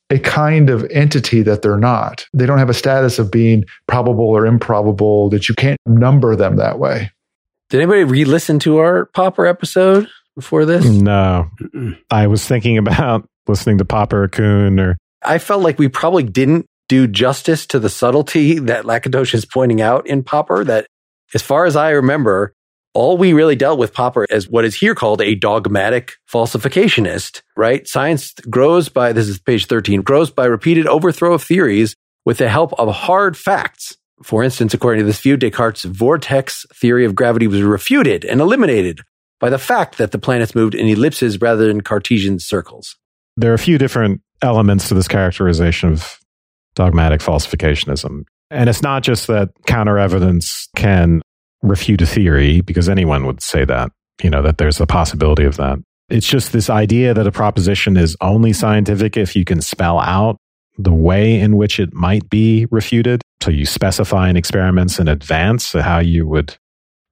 [0.10, 2.26] a kind of entity that they're not.
[2.34, 6.58] They don't have a status of being probable or improbable, that you can't number them
[6.58, 7.10] that way.
[7.70, 10.86] Did anybody re listen to our Popper episode before this?
[10.86, 11.50] No.
[12.12, 14.98] I was thinking about listening to Popper Kuhn or.
[15.24, 19.82] I felt like we probably didn't do justice to the subtlety that Lakatos is pointing
[19.82, 20.64] out in Popper.
[20.64, 20.86] That,
[21.34, 22.54] as far as I remember,
[22.94, 27.88] all we really dealt with Popper as what is here called a dogmatic falsificationist, right?
[27.88, 32.50] Science grows by, this is page 13, grows by repeated overthrow of theories with the
[32.50, 33.98] help of hard facts.
[34.24, 39.02] For instance, according to this view, Descartes' vortex theory of gravity was refuted and eliminated
[39.40, 42.96] by the fact that the planets moved in ellipses rather than Cartesian circles.
[43.36, 46.20] There are a few different elements to this characterization of
[46.76, 48.24] dogmatic falsificationism.
[48.52, 51.22] And it's not just that counter evidence can
[51.62, 53.92] refute a theory because anyone would say that,
[54.24, 55.80] you know, that there's a possibility of that.
[56.10, 60.38] It's just this idea that a proposition is only scientific if you can spell out
[60.78, 63.22] the way in which it might be refuted.
[63.42, 66.56] So you specify in experiments in advance how you would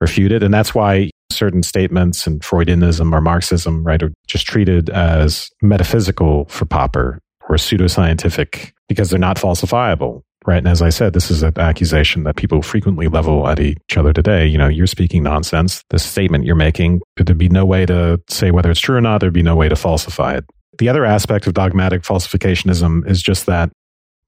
[0.01, 0.43] refute it.
[0.43, 6.45] And that's why certain statements in Freudianism or Marxism, right, are just treated as metaphysical
[6.45, 10.21] for Popper or pseudoscientific because they're not falsifiable.
[10.45, 10.57] Right.
[10.57, 14.11] And as I said, this is an accusation that people frequently level at each other
[14.11, 14.45] today.
[14.45, 15.85] You know, you're speaking nonsense.
[15.89, 19.21] The statement you're making, there'd be no way to say whether it's true or not.
[19.21, 20.45] There'd be no way to falsify it.
[20.79, 23.71] The other aspect of dogmatic falsificationism is just that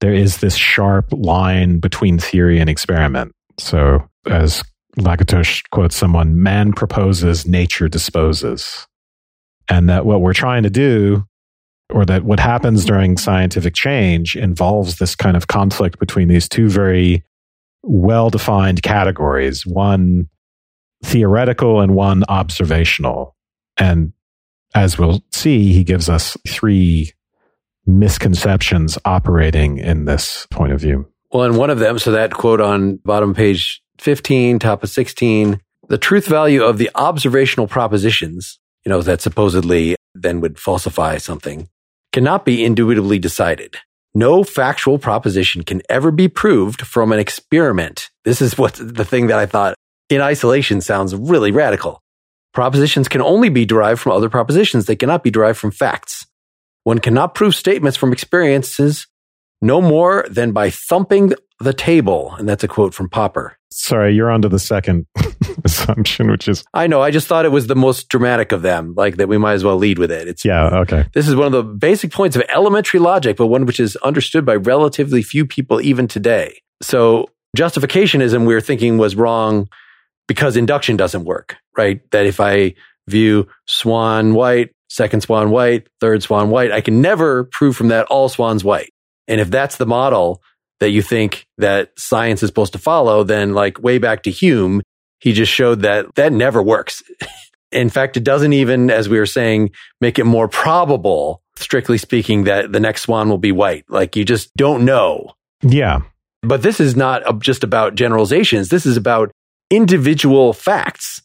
[0.00, 3.32] there is this sharp line between theory and experiment.
[3.58, 4.62] So, as
[4.98, 8.86] Lakatos quotes someone, man proposes, nature disposes.
[9.68, 11.24] And that what we're trying to do
[11.90, 16.68] or that what happens during scientific change involves this kind of conflict between these two
[16.68, 17.24] very
[17.82, 20.28] well defined categories one
[21.04, 23.36] theoretical and one observational.
[23.76, 24.12] And
[24.76, 27.12] as we'll see, he gives us three
[27.86, 31.08] misconceptions operating in this point of view.
[31.32, 35.60] Well, and one of them, so that quote on bottom page 15, top of 16,
[35.88, 41.68] the truth value of the observational propositions, you know, that supposedly then would falsify something,
[42.12, 43.76] cannot be indubitably decided.
[44.14, 48.10] No factual proposition can ever be proved from an experiment.
[48.24, 49.74] This is what the thing that I thought
[50.10, 52.02] in isolation sounds really radical.
[52.56, 54.86] Propositions can only be derived from other propositions.
[54.86, 56.26] They cannot be derived from facts.
[56.84, 59.06] One cannot prove statements from experiences
[59.60, 62.34] no more than by thumping the table.
[62.38, 63.58] And that's a quote from Popper.
[63.70, 65.06] Sorry, you're on to the second
[65.66, 66.64] assumption, which is.
[66.72, 67.02] I know.
[67.02, 69.62] I just thought it was the most dramatic of them, like that we might as
[69.62, 70.26] well lead with it.
[70.26, 71.04] It's, yeah, okay.
[71.12, 74.46] This is one of the basic points of elementary logic, but one which is understood
[74.46, 76.62] by relatively few people even today.
[76.80, 79.68] So justificationism, we're thinking was wrong
[80.28, 82.00] because induction doesn't work, right?
[82.10, 82.74] That if I
[83.08, 88.06] view swan white, second swan white, third swan white, I can never prove from that
[88.06, 88.92] all swans white.
[89.28, 90.42] And if that's the model,
[90.80, 94.82] that you think that science is supposed to follow, then like way back to Hume,
[95.18, 97.02] he just showed that that never works.
[97.72, 99.70] In fact, it doesn't even, as we were saying,
[100.00, 103.84] make it more probable, strictly speaking, that the next swan will be white.
[103.88, 105.32] Like you just don't know.
[105.62, 106.00] Yeah.
[106.42, 108.68] But this is not just about generalizations.
[108.68, 109.32] This is about
[109.70, 111.22] individual facts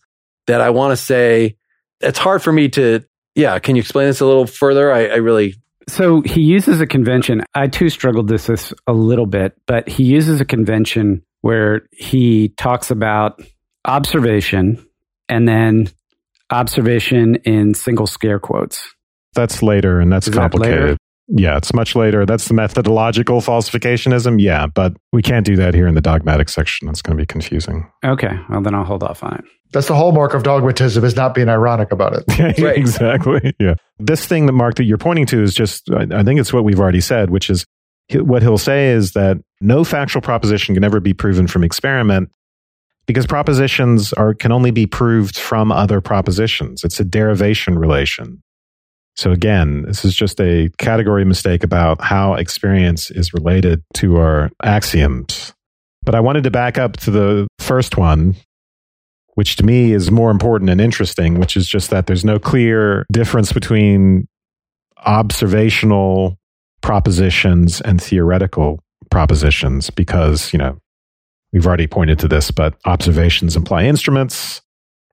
[0.48, 1.58] that I want to say.
[2.00, 3.02] It's hard for me to,
[3.36, 3.60] yeah.
[3.60, 4.92] Can you explain this a little further?
[4.92, 5.56] I, I really
[5.88, 7.44] so he uses a convention.
[7.54, 12.50] I too struggled with this a little bit, but he uses a convention where he
[12.50, 13.42] talks about
[13.86, 14.86] observation
[15.28, 15.90] and then
[16.50, 18.94] observation in single scare quotes.
[19.34, 20.98] That's later and that's Is complicated.
[21.32, 22.26] That Yeah, it's much later.
[22.26, 24.42] That's the methodological falsificationism.
[24.42, 26.90] Yeah, but we can't do that here in the dogmatic section.
[26.90, 27.90] It's going to be confusing.
[28.04, 29.46] Okay, well then I'll hold off on it.
[29.74, 32.60] That's the hallmark of dogmatism is not being ironic about it.
[32.62, 32.78] right.
[32.78, 33.54] exactly.
[33.60, 33.76] Yeah.
[34.00, 36.80] This thing that Mark that you're pointing to is just I think it's what we've
[36.80, 37.66] already said, which is
[38.14, 42.30] what he'll say is that no factual proposition can ever be proven from experiment
[43.06, 46.84] because propositions are can only be proved from other propositions.
[46.84, 48.42] It's a derivation relation.
[49.16, 54.50] So again, this is just a category mistake about how experience is related to our
[54.64, 55.54] axioms.
[56.04, 58.36] But I wanted to back up to the first one,
[59.36, 63.06] which to me is more important and interesting, which is just that there's no clear
[63.12, 64.28] difference between
[65.06, 66.38] observational
[66.82, 68.80] propositions and theoretical
[69.12, 70.78] propositions because, you know,
[71.54, 74.62] we've already pointed to this, but observations imply instruments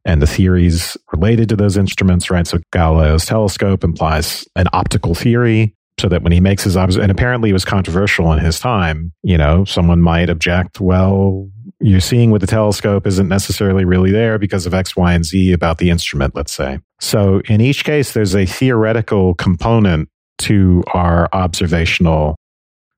[0.09, 2.47] and the theories related to those instruments, right?
[2.47, 7.13] So Galileo's telescope implies an optical theory so that when he makes his observation, and
[7.13, 11.51] apparently it was controversial in his time, you know, someone might object, well,
[11.81, 15.53] you're seeing with the telescope isn't necessarily really there because of X, Y, and Z
[15.53, 16.79] about the instrument, let's say.
[17.01, 22.35] So in each case, there's a theoretical component to our observational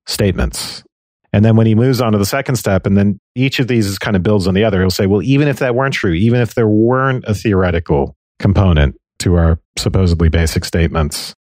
[0.07, 0.85] statements.
[1.33, 3.87] And then when he moves on to the second step, and then each of these
[3.87, 6.13] is kind of builds on the other, he'll say, well, even if that weren't true,
[6.13, 11.35] even if there weren't a theoretical component to our supposedly basic statements,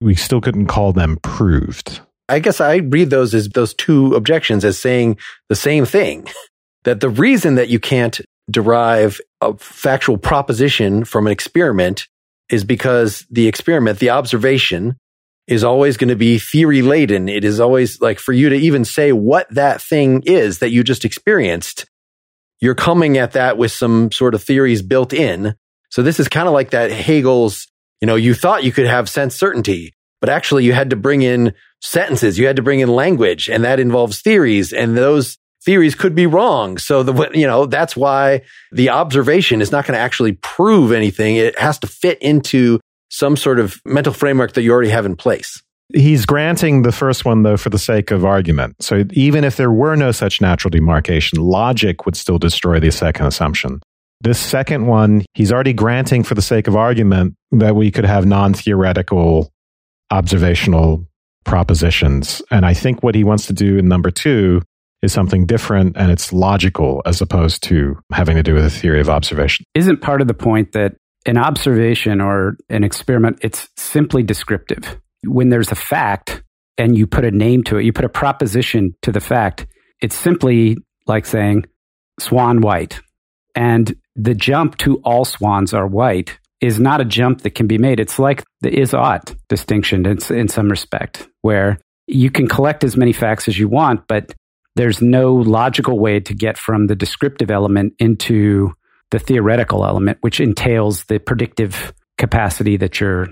[0.00, 2.00] we still couldn't call them proved.
[2.28, 6.28] I guess I read those as those two objections as saying the same thing
[6.84, 12.06] that the reason that you can't derive a factual proposition from an experiment
[12.48, 14.96] is because the experiment, the observation
[15.46, 17.28] is always going to be theory laden.
[17.28, 20.84] It is always like for you to even say what that thing is that you
[20.84, 21.86] just experienced,
[22.60, 25.54] you're coming at that with some sort of theories built in.
[25.90, 27.66] So this is kind of like that Hegel's,
[28.00, 31.22] you know, you thought you could have sense certainty, but actually you had to bring
[31.22, 32.38] in sentences.
[32.38, 36.26] You had to bring in language and that involves theories and those theories could be
[36.26, 36.78] wrong.
[36.78, 41.36] So the, you know, that's why the observation is not going to actually prove anything.
[41.36, 42.80] It has to fit into
[43.10, 45.62] some sort of mental framework that you already have in place.
[45.92, 48.76] He's granting the first one, though, for the sake of argument.
[48.80, 53.26] So even if there were no such natural demarcation, logic would still destroy the second
[53.26, 53.80] assumption.
[54.20, 58.26] This second one, he's already granting for the sake of argument that we could have
[58.26, 59.50] non theoretical
[60.10, 61.06] observational
[61.44, 62.42] propositions.
[62.50, 64.62] And I think what he wants to do in number two
[65.02, 69.00] is something different and it's logical as opposed to having to do with a theory
[69.00, 69.64] of observation.
[69.74, 70.96] Isn't part of the point that
[71.26, 75.00] an observation or an experiment, it's simply descriptive.
[75.24, 76.42] When there's a fact
[76.78, 79.66] and you put a name to it, you put a proposition to the fact,
[80.00, 81.66] it's simply like saying
[82.18, 83.00] swan white.
[83.54, 87.78] And the jump to all swans are white is not a jump that can be
[87.78, 88.00] made.
[88.00, 92.96] It's like the is ought distinction in, in some respect, where you can collect as
[92.96, 94.34] many facts as you want, but
[94.76, 98.72] there's no logical way to get from the descriptive element into
[99.10, 103.28] the theoretical element, which entails the predictive capacity that you're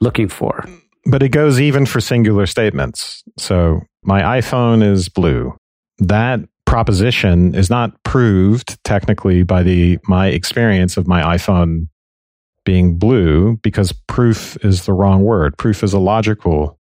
[0.00, 0.64] looking for.
[1.06, 3.22] But it goes even for singular statements.
[3.38, 5.56] So my iPhone is blue.
[5.98, 11.88] That proposition is not proved technically by the my experience of my iPhone
[12.64, 15.58] being blue because proof is the wrong word.
[15.58, 16.78] Proof is illogical.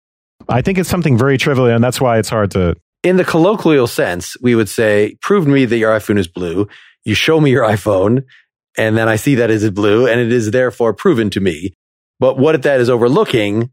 [0.48, 3.88] I think it's something very trivial and that's why it's hard to in the colloquial
[3.88, 6.68] sense, we would say, prove to me that your iPhone is blue.
[7.04, 8.26] You show me your iPhone
[8.78, 11.74] and then I see that it is blue and it is therefore proven to me.
[12.20, 13.72] But what that is overlooking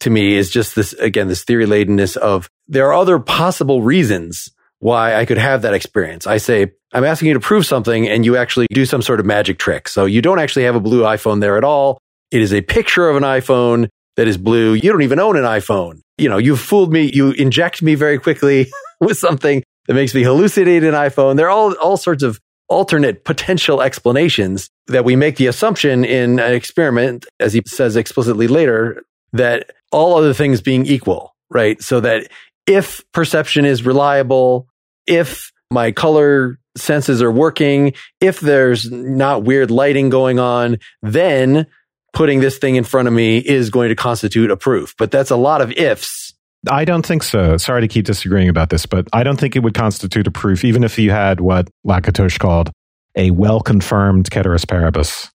[0.00, 4.50] to me is just this, again, this theory ladenness of there are other possible reasons
[4.78, 6.26] why I could have that experience.
[6.26, 9.26] I say, I'm asking you to prove something and you actually do some sort of
[9.26, 9.88] magic trick.
[9.88, 11.98] So you don't actually have a blue iPhone there at all.
[12.30, 14.74] It is a picture of an iPhone that is blue.
[14.74, 16.00] You don't even own an iPhone.
[16.18, 17.10] You know, you've fooled me.
[17.12, 18.70] You inject me very quickly
[19.00, 21.36] with something that makes me hallucinate an iPhone.
[21.36, 26.38] There are all, all sorts of alternate potential explanations that we make the assumption in
[26.38, 29.02] an experiment, as he says explicitly later,
[29.32, 31.80] that all other things being equal, right?
[31.82, 32.30] So that
[32.66, 34.68] if perception is reliable,
[35.06, 41.66] if my color senses are working, if there's not weird lighting going on, then
[42.12, 44.94] putting this thing in front of me is going to constitute a proof.
[44.98, 46.31] But that's a lot of ifs.
[46.70, 47.56] I don't think so.
[47.56, 50.64] Sorry to keep disagreeing about this, but I don't think it would constitute a proof,
[50.64, 52.70] even if you had what Lakatos called
[53.16, 55.30] a well confirmed ceteris paribus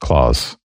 [0.00, 0.56] clause,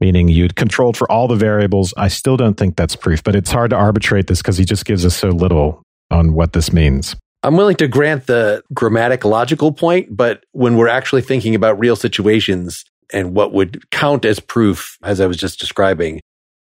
[0.00, 1.94] meaning you'd controlled for all the variables.
[1.96, 4.84] I still don't think that's proof, but it's hard to arbitrate this because he just
[4.84, 7.16] gives us so little on what this means.
[7.42, 11.96] I'm willing to grant the grammatic logical point, but when we're actually thinking about real
[11.96, 16.20] situations and what would count as proof, as I was just describing,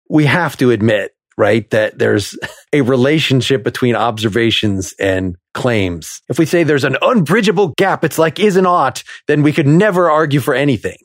[0.10, 1.68] we have to admit right?
[1.72, 2.38] That there's
[2.74, 6.22] a relationship between observations and claims.
[6.30, 9.66] If we say there's an unbridgeable gap, it's like is and ought, then we could
[9.66, 10.98] never argue for anything.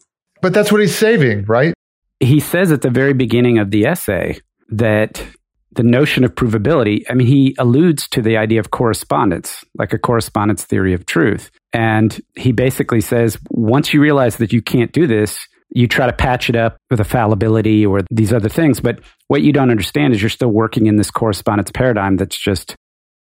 [0.43, 1.72] But that's what he's saving, right?
[2.20, 5.24] He says at the very beginning of the essay that
[5.72, 9.99] the notion of provability, I mean, he alludes to the idea of correspondence, like a
[9.99, 11.51] correspondence theory of truth.
[11.72, 16.12] And he basically says once you realize that you can't do this, you try to
[16.12, 18.81] patch it up with a fallibility or these other things.
[18.81, 22.77] But what you don't understand is you're still working in this correspondence paradigm that's just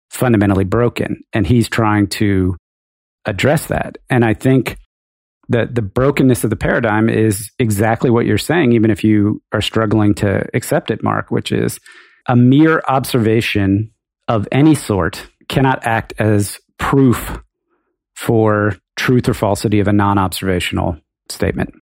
[0.09, 1.23] fundamentally broken.
[1.33, 2.55] And he's trying to
[3.25, 3.97] address that.
[4.09, 4.77] And I think
[5.49, 9.61] that the brokenness of the paradigm is exactly what you're saying, even if you are
[9.61, 11.79] struggling to accept it, Mark, which is
[12.27, 13.91] a mere observation
[14.27, 17.39] of any sort cannot act as proof
[18.15, 20.97] for truth or falsity of a non observational
[21.29, 21.73] statement.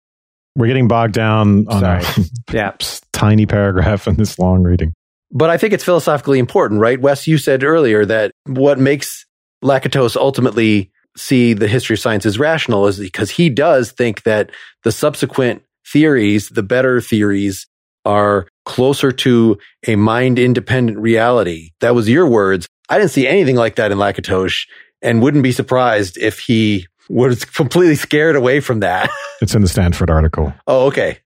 [0.57, 2.03] We're getting bogged down on Sorry.
[2.03, 2.71] a yeah.
[3.13, 4.91] tiny paragraph in this long reading.
[5.31, 6.99] But I think it's philosophically important, right?
[6.99, 9.23] Wes, you said earlier that what makes
[9.63, 14.49] Lakatos ultimately see the history of science as rational is because he does think that
[14.83, 17.67] the subsequent theories, the better theories,
[18.03, 21.69] are closer to a mind independent reality.
[21.81, 22.67] That was your words.
[22.89, 24.65] I didn't see anything like that in Lakatos
[25.03, 29.09] and wouldn't be surprised if he was completely scared away from that.
[29.41, 30.53] it's in the Stanford article.
[30.67, 31.19] Oh, okay.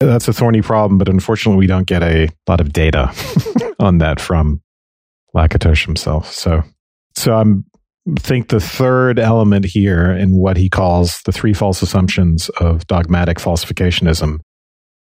[0.00, 3.12] That's a thorny problem, but unfortunately, we don't get a lot of data
[3.78, 4.60] on that from
[5.34, 6.30] Lakatos himself.
[6.32, 6.62] So,
[7.14, 7.64] so I'm
[8.18, 13.38] think the third element here in what he calls the three false assumptions of dogmatic
[13.38, 14.38] falsificationism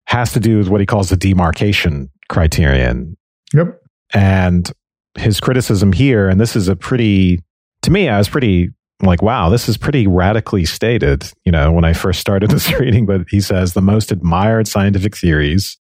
[0.08, 3.18] has to do with what he calls the demarcation criterion.
[3.54, 3.82] Yep.
[4.14, 4.72] And
[5.16, 7.40] his criticism here, and this is a pretty,
[7.82, 8.70] to me, I was pretty
[9.02, 13.06] like, wow, this is pretty radically stated, you know, when I first started this reading.
[13.06, 15.78] But he says the most admired scientific theories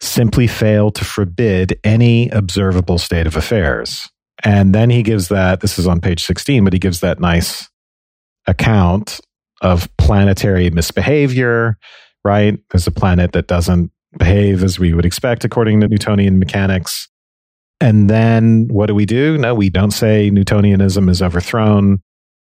[0.00, 4.08] simply fail to forbid any observable state of affairs.
[4.42, 7.68] And then he gives that, this is on page 16, but he gives that nice
[8.46, 9.20] account
[9.60, 11.76] of planetary misbehavior,
[12.24, 12.58] right?
[12.70, 17.08] There's a planet that doesn't behave as we would expect according to Newtonian mechanics.
[17.80, 19.38] And then what do we do?
[19.38, 22.02] No, we don't say Newtonianism is overthrown.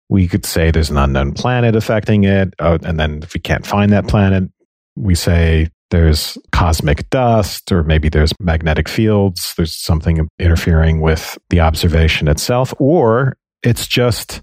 [0.10, 2.53] We could say there's an unknown planet affecting it.
[2.60, 4.49] Oh, and then if we can't find that planet,
[4.95, 9.53] we say there's cosmic dust, or maybe there's magnetic fields.
[9.56, 14.41] There's something interfering with the observation itself, or it's just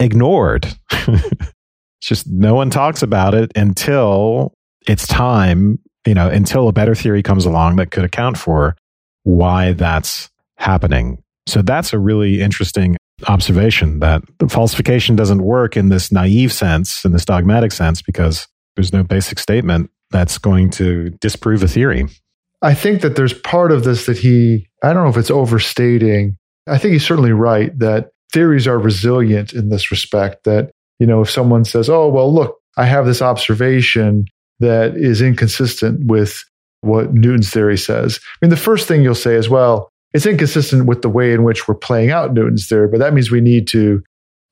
[0.00, 0.68] ignored.
[2.00, 4.52] just no one talks about it until
[4.86, 8.76] it's time, you know, until a better theory comes along that could account for
[9.22, 11.22] why that's happening.
[11.46, 12.96] So that's a really interesting
[13.28, 18.92] observation that falsification doesn't work in this naive sense, in this dogmatic sense, because there's
[18.92, 22.06] no basic statement that's going to disprove a theory.
[22.62, 26.36] I think that there's part of this that he, I don't know if it's overstating.
[26.68, 30.44] I think he's certainly right that theories are resilient in this respect.
[30.44, 34.26] That, you know, if someone says, oh, well, look, I have this observation
[34.60, 36.42] that is inconsistent with
[36.82, 38.20] what Newton's theory says.
[38.22, 41.42] I mean, the first thing you'll say is, well, it's inconsistent with the way in
[41.42, 44.02] which we're playing out Newton's theory, but that means we need to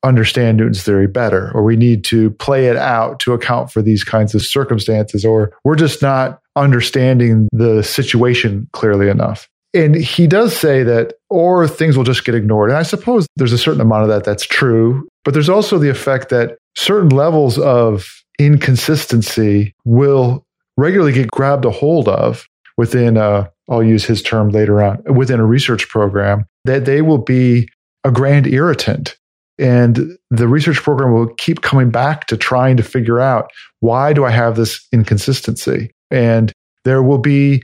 [0.03, 4.03] understand Newton's theory better, or we need to play it out to account for these
[4.03, 9.49] kinds of circumstances, or we're just not understanding the situation clearly enough.
[9.73, 12.71] And he does say that, or things will just get ignored.
[12.71, 15.91] And I suppose there's a certain amount of that that's true, but there's also the
[15.91, 18.07] effect that certain levels of
[18.39, 20.45] inconsistency will
[20.77, 22.47] regularly get grabbed a hold of
[22.81, 27.19] within a, I'll use his term later on, within a research program, that they will
[27.19, 27.69] be
[28.05, 29.19] a grand irritant
[29.59, 33.51] and the research program will keep coming back to trying to figure out
[33.81, 35.91] why do I have this inconsistency?
[36.11, 36.51] And
[36.85, 37.63] there will be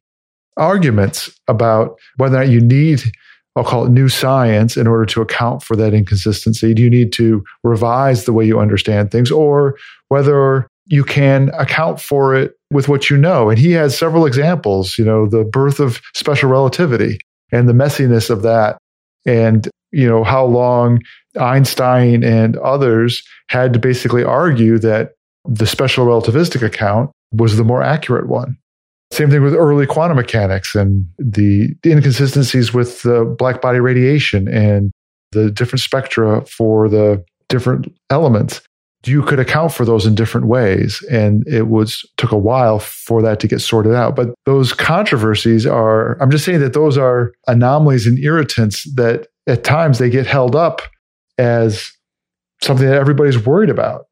[0.59, 3.03] arguments about whether or not you need,
[3.57, 6.75] I'll call it new science in order to account for that inconsistency.
[6.75, 12.01] Do you need to revise the way you understand things or whether you can account
[12.01, 13.51] for it with what you know?
[13.51, 17.19] And he has several examples, you know, the birth of special relativity
[17.53, 18.79] and the messiness of that.
[19.25, 21.01] And you know, how long
[21.41, 25.13] Einstein and others had to basically argue that
[25.45, 28.57] the special relativistic account was the more accurate one.
[29.13, 34.91] Same thing with early quantum mechanics and the inconsistencies with the black body radiation and
[35.33, 38.61] the different spectra for the different elements.
[39.07, 41.03] You could account for those in different ways.
[41.11, 44.17] And it was took a while for that to get sorted out.
[44.17, 49.65] But those controversies are, I'm just saying that those are anomalies and irritants that at
[49.65, 50.83] times they get held up
[51.39, 51.91] as
[52.63, 54.07] something that everybody's worried about.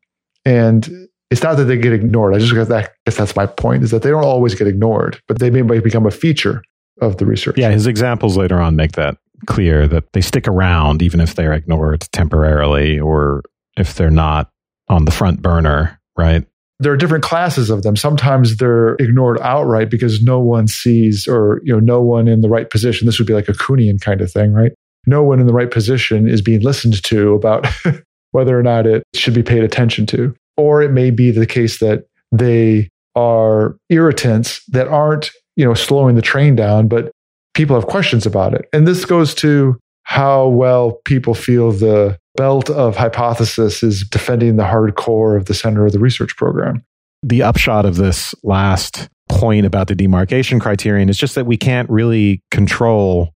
[0.44, 0.88] And
[1.30, 2.34] it's not that they get ignored.
[2.34, 5.38] I just that, guess that's my point is that they don't always get ignored, but
[5.38, 6.62] they may become a feature
[7.00, 7.58] of the research.
[7.58, 9.16] Yeah, his examples later on make that
[9.46, 13.42] clear that they stick around even if they're ignored temporarily or
[13.76, 14.50] if they're not
[14.88, 16.46] on the front burner, right?
[16.80, 17.96] There are different classes of them.
[17.96, 22.48] Sometimes they're ignored outright because no one sees or, you know, no one in the
[22.48, 23.06] right position.
[23.06, 24.72] This would be like a Kuhnian kind of thing, right?
[25.06, 27.66] No one in the right position is being listened to about
[28.32, 30.34] whether or not it should be paid attention to.
[30.56, 36.16] Or it may be the case that they are irritants that aren't, you know, slowing
[36.16, 37.12] the train down, but
[37.54, 38.68] people have questions about it.
[38.72, 44.66] And this goes to how well people feel the belt of hypothesis is defending the
[44.66, 46.84] hard core of the center of the research program.
[47.22, 51.88] The upshot of this last point about the demarcation criterion is just that we can't
[51.88, 53.30] really control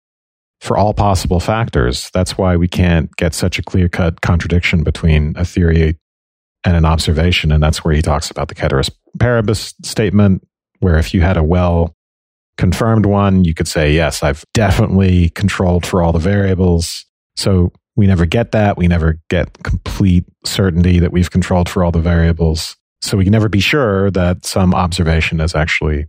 [0.62, 2.10] for all possible factors.
[2.14, 5.98] That's why we can't get such a clear cut contradiction between a theory
[6.64, 7.52] and an observation.
[7.52, 8.90] And that's where he talks about the ceteris
[9.20, 10.46] paribus statement,
[10.80, 11.94] where if you had a well
[12.58, 17.06] confirmed one, you could say, yes, I've definitely controlled for all the variables.
[17.36, 18.78] So we never get that.
[18.78, 22.76] We never get complete certainty that we've controlled for all the variables.
[23.02, 26.08] So we can never be sure that some observation has actually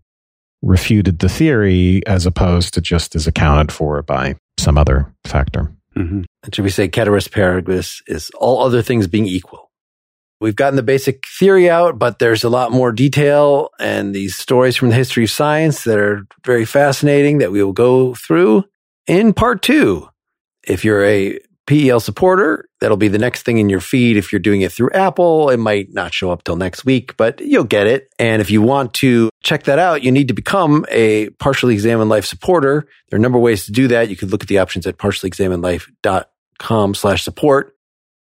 [0.63, 5.73] refuted the theory as opposed to just is accounted for by some other factor.
[5.97, 6.23] Mm-hmm.
[6.43, 9.71] And should we say ceteris paribus is all other things being equal?
[10.41, 14.77] We've gotten the basic theory out, but there's a lot more detail and these stories
[14.77, 18.65] from the history of science that are very fascinating that we will go through
[19.07, 20.09] in part two.
[20.67, 22.69] If you're a PEL supporter.
[22.81, 24.17] That'll be the next thing in your feed.
[24.17, 27.41] If you're doing it through Apple, it might not show up till next week, but
[27.41, 28.09] you'll get it.
[28.19, 32.09] And if you want to check that out, you need to become a partially examined
[32.09, 32.87] life supporter.
[33.11, 34.09] There are a number of ways to do that.
[34.09, 37.77] You could look at the options at partiallyexaminedlife.com slash support.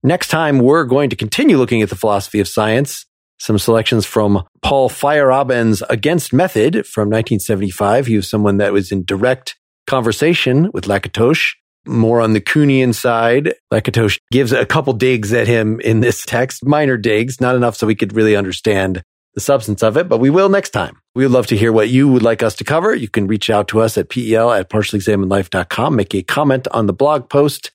[0.02, 3.06] Next time, we're going to continue looking at the philosophy of science.
[3.38, 8.06] Some selections from Paul Feyerabend's Against Method from 1975.
[8.08, 9.58] He was someone that was in direct
[9.88, 11.56] conversation with Lakatos
[11.88, 13.54] more on the Kuhnian side.
[13.72, 17.88] Lakatos gives a couple digs at him in this text, minor digs, not enough so
[17.88, 20.98] we could really understand the substance of it, but we will next time.
[21.14, 22.96] We would love to hear what you would like us to cover.
[22.96, 26.94] You can reach out to us at pel at partiallyexaminedlife.com, make a comment on the
[26.94, 27.72] blog post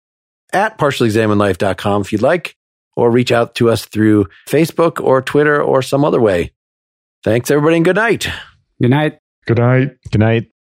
[0.52, 2.56] at partiallyexaminedlife.com if you'd like,
[2.96, 6.52] or reach out to us through Facebook or Twitter or some other way.
[7.22, 8.26] Thanks, everybody, and good night.
[8.80, 9.18] Good night.
[9.46, 9.96] Good night.
[10.11, 10.50] Good night.